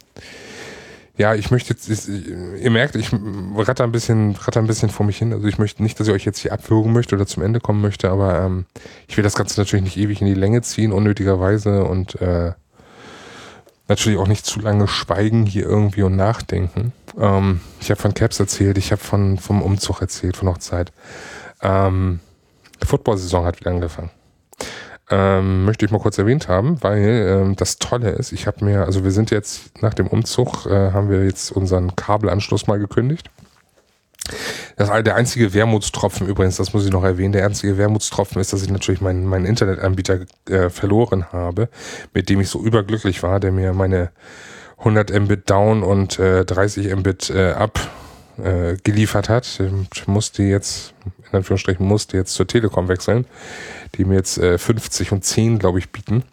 [1.19, 3.11] ja, ich möchte jetzt, ich, ihr merkt, ich
[3.57, 5.33] ratter ein bisschen, ratter ein bisschen vor mich hin.
[5.33, 7.81] Also ich möchte nicht, dass ich euch jetzt hier abwürgen möchte oder zum Ende kommen
[7.81, 8.65] möchte, aber ähm,
[9.09, 12.53] ich will das Ganze natürlich nicht ewig in die Länge ziehen, unnötigerweise und äh,
[13.89, 16.93] natürlich auch nicht zu lange schweigen hier irgendwie und nachdenken.
[17.19, 20.93] Ähm, ich habe von Caps erzählt, ich habe von vom Umzug erzählt, von Hochzeit.
[21.61, 22.21] Ähm,
[22.81, 24.09] Football-Saison hat wieder angefangen
[25.09, 28.85] ähm, möchte ich mal kurz erwähnt haben, weil ähm, das Tolle ist, ich habe mir,
[28.85, 33.29] also wir sind jetzt nach dem Umzug, äh, haben wir jetzt unseren Kabelanschluss mal gekündigt.
[34.75, 38.61] Das der einzige Wermutstropfen übrigens, das muss ich noch erwähnen, der einzige Wermutstropfen ist, dass
[38.61, 41.69] ich natürlich meinen, meinen Internetanbieter äh, verloren habe,
[42.13, 44.11] mit dem ich so überglücklich war, der mir meine
[44.77, 47.79] 100 Mbit down und äh, 30 Mbit äh, up
[48.43, 49.61] äh, geliefert hat.
[49.93, 50.93] Ich musste jetzt,
[51.31, 53.25] in Anführungsstrichen, musste jetzt zur Telekom wechseln,
[53.95, 56.23] die mir jetzt äh, 50 und 10, glaube ich, bieten.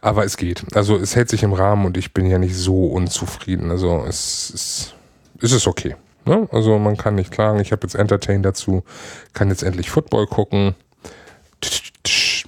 [0.00, 0.64] Aber es geht.
[0.74, 3.70] Also es hält sich im Rahmen und ich bin ja nicht so unzufrieden.
[3.70, 4.94] Also es, es,
[5.40, 5.96] es ist okay.
[6.24, 6.48] Ne?
[6.52, 7.60] Also man kann nicht klagen.
[7.60, 8.84] Ich habe jetzt Entertain dazu,
[9.32, 10.74] kann jetzt endlich Football gucken.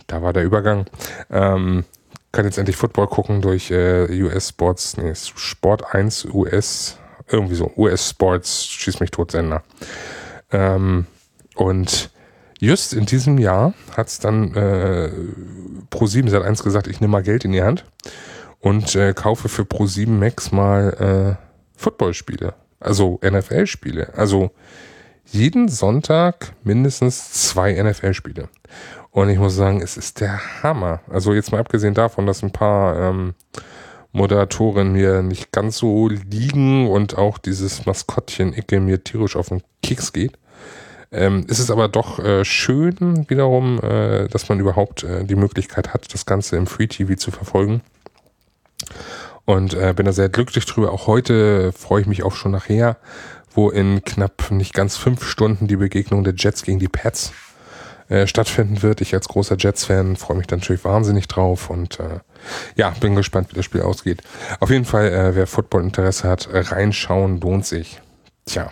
[0.07, 0.87] Da war der Übergang.
[1.31, 1.85] Ähm,
[2.33, 6.97] kann jetzt endlich Football gucken durch äh, US Sports, nee, Sport 1 US,
[7.29, 9.63] irgendwie so, US Sports, schieß mich tot Sender.
[10.53, 11.07] Ähm,
[11.57, 12.11] und
[12.61, 15.11] just in diesem Jahr hat es dann äh,
[15.91, 17.85] Pro7 seit 1 gesagt, ich nehme mal Geld in die Hand
[18.61, 21.45] und äh, kaufe für Pro7 Max mal äh,
[21.77, 24.13] Footballspiele, also NFL-Spiele.
[24.15, 24.51] Also
[25.25, 28.49] jeden Sonntag mindestens zwei NFL-Spiele.
[29.11, 31.01] Und ich muss sagen, es ist der Hammer.
[31.09, 33.35] Also jetzt mal abgesehen davon, dass ein paar ähm,
[34.13, 39.63] Moderatoren mir nicht ganz so liegen und auch dieses Maskottchen Icke mir tierisch auf den
[39.83, 40.37] Keks geht.
[41.13, 45.93] Ähm, ist es aber doch äh, schön wiederum, äh, dass man überhaupt äh, die Möglichkeit
[45.93, 47.83] hat, das Ganze im Free TV zu verfolgen.
[49.45, 50.93] Und äh, bin da sehr glücklich drüber.
[50.93, 52.97] Auch heute freue ich mich auch schon nachher,
[53.53, 57.33] wo in knapp nicht ganz fünf Stunden die Begegnung der Jets gegen die Pets
[58.09, 59.01] äh, stattfinden wird.
[59.01, 62.21] Ich als großer Jets-Fan freue mich natürlich wahnsinnig drauf und äh,
[62.77, 64.23] ja, bin gespannt, wie das Spiel ausgeht.
[64.61, 68.01] Auf jeden Fall, äh, wer Football-Interesse hat, reinschauen lohnt sich.
[68.47, 68.71] Tja.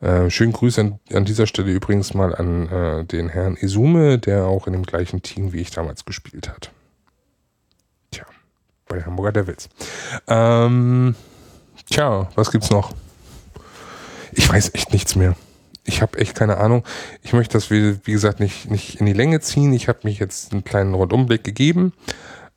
[0.00, 4.46] Äh, schönen Grüße an, an, dieser Stelle übrigens mal an äh, den Herrn Isume, der
[4.46, 6.70] auch in dem gleichen Team wie ich damals gespielt hat.
[8.10, 8.24] Tja,
[8.88, 9.68] bei den Hamburger Devils.
[10.26, 11.14] Ähm,
[11.90, 12.94] tja, was gibt's noch?
[14.32, 15.36] Ich weiß echt nichts mehr
[15.84, 16.84] ich habe echt keine Ahnung.
[17.22, 19.72] Ich möchte das, wie, wie gesagt, nicht, nicht in die Länge ziehen.
[19.72, 21.92] Ich habe mich jetzt einen kleinen Rundumblick gegeben.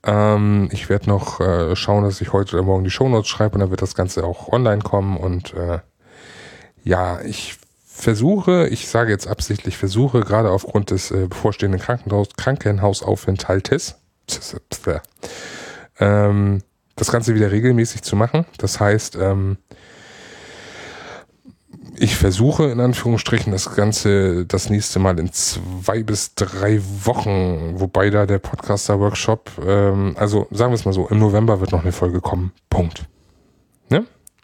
[0.04, 3.62] Ähm, ich werde noch äh, schauen, dass ich heute oder morgen die Shownotes schreibe und
[3.62, 5.18] dann wird das Ganze auch online kommen.
[5.18, 5.80] Und äh,
[6.84, 13.96] ja, ich versuche, ich sage jetzt absichtlich versuche, gerade aufgrund des äh, bevorstehenden Krankenhaus, Krankenhausaufenthaltes,
[16.00, 16.62] ähm,
[16.96, 18.46] das Ganze wieder regelmäßig zu machen.
[18.58, 19.58] Das heißt, ähm,
[21.96, 28.10] ich versuche in Anführungsstrichen das Ganze das nächste Mal in zwei bis drei Wochen, wobei
[28.10, 31.92] da der Podcaster-Workshop, ähm, also sagen wir es mal so, im November wird noch eine
[31.92, 32.52] Folge kommen.
[32.70, 33.06] Punkt.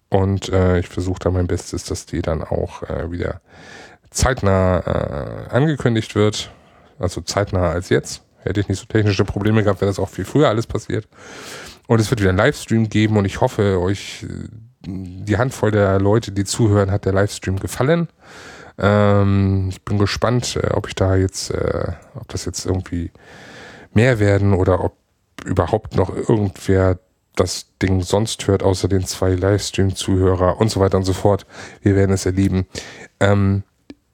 [0.09, 3.41] Und äh, ich versuche da mein Bestes, dass die dann auch äh, wieder
[4.09, 6.51] zeitnah äh, angekündigt wird.
[6.97, 8.23] Also zeitnah als jetzt.
[8.41, 11.07] Hätte ich nicht so technische Probleme gehabt, wäre das auch viel früher alles passiert.
[11.87, 14.25] Und es wird wieder einen Livestream geben und ich hoffe, euch
[14.85, 18.07] die Handvoll der Leute, die zuhören, hat der Livestream gefallen.
[18.77, 23.11] Ähm, ich bin gespannt, äh, ob ich da jetzt, äh, ob das jetzt irgendwie
[23.93, 24.95] mehr werden oder ob
[25.45, 26.99] überhaupt noch irgendwer
[27.35, 31.45] das Ding sonst hört, außer den zwei Livestream-Zuhörer und so weiter und so fort.
[31.81, 32.67] Wir werden es erleben.
[33.19, 33.63] Ähm,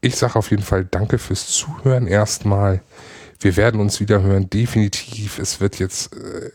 [0.02, 2.82] ich sage auf jeden Fall Danke fürs Zuhören erstmal.
[3.40, 5.40] Wir werden uns wieder hören, definitiv.
[5.40, 6.52] Es wird jetzt äh,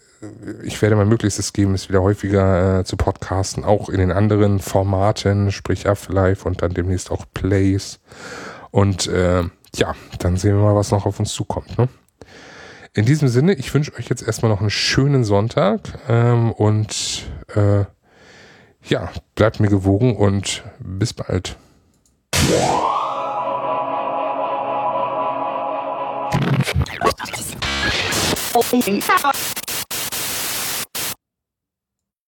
[0.63, 4.59] ich werde mein Möglichstes geben, es wieder häufiger äh, zu podcasten, auch in den anderen
[4.59, 8.01] Formaten, sprich Afterlife und dann demnächst auch Plays.
[8.71, 9.45] Und äh,
[9.75, 11.79] ja, dann sehen wir mal, was noch auf uns zukommt.
[11.79, 11.89] Ne?
[13.01, 17.25] In diesem Sinne, ich wünsche euch jetzt erstmal noch einen schönen Sonntag ähm, und
[17.55, 17.87] äh,
[18.91, 21.57] ja, bleibt mir gewogen und bis bald.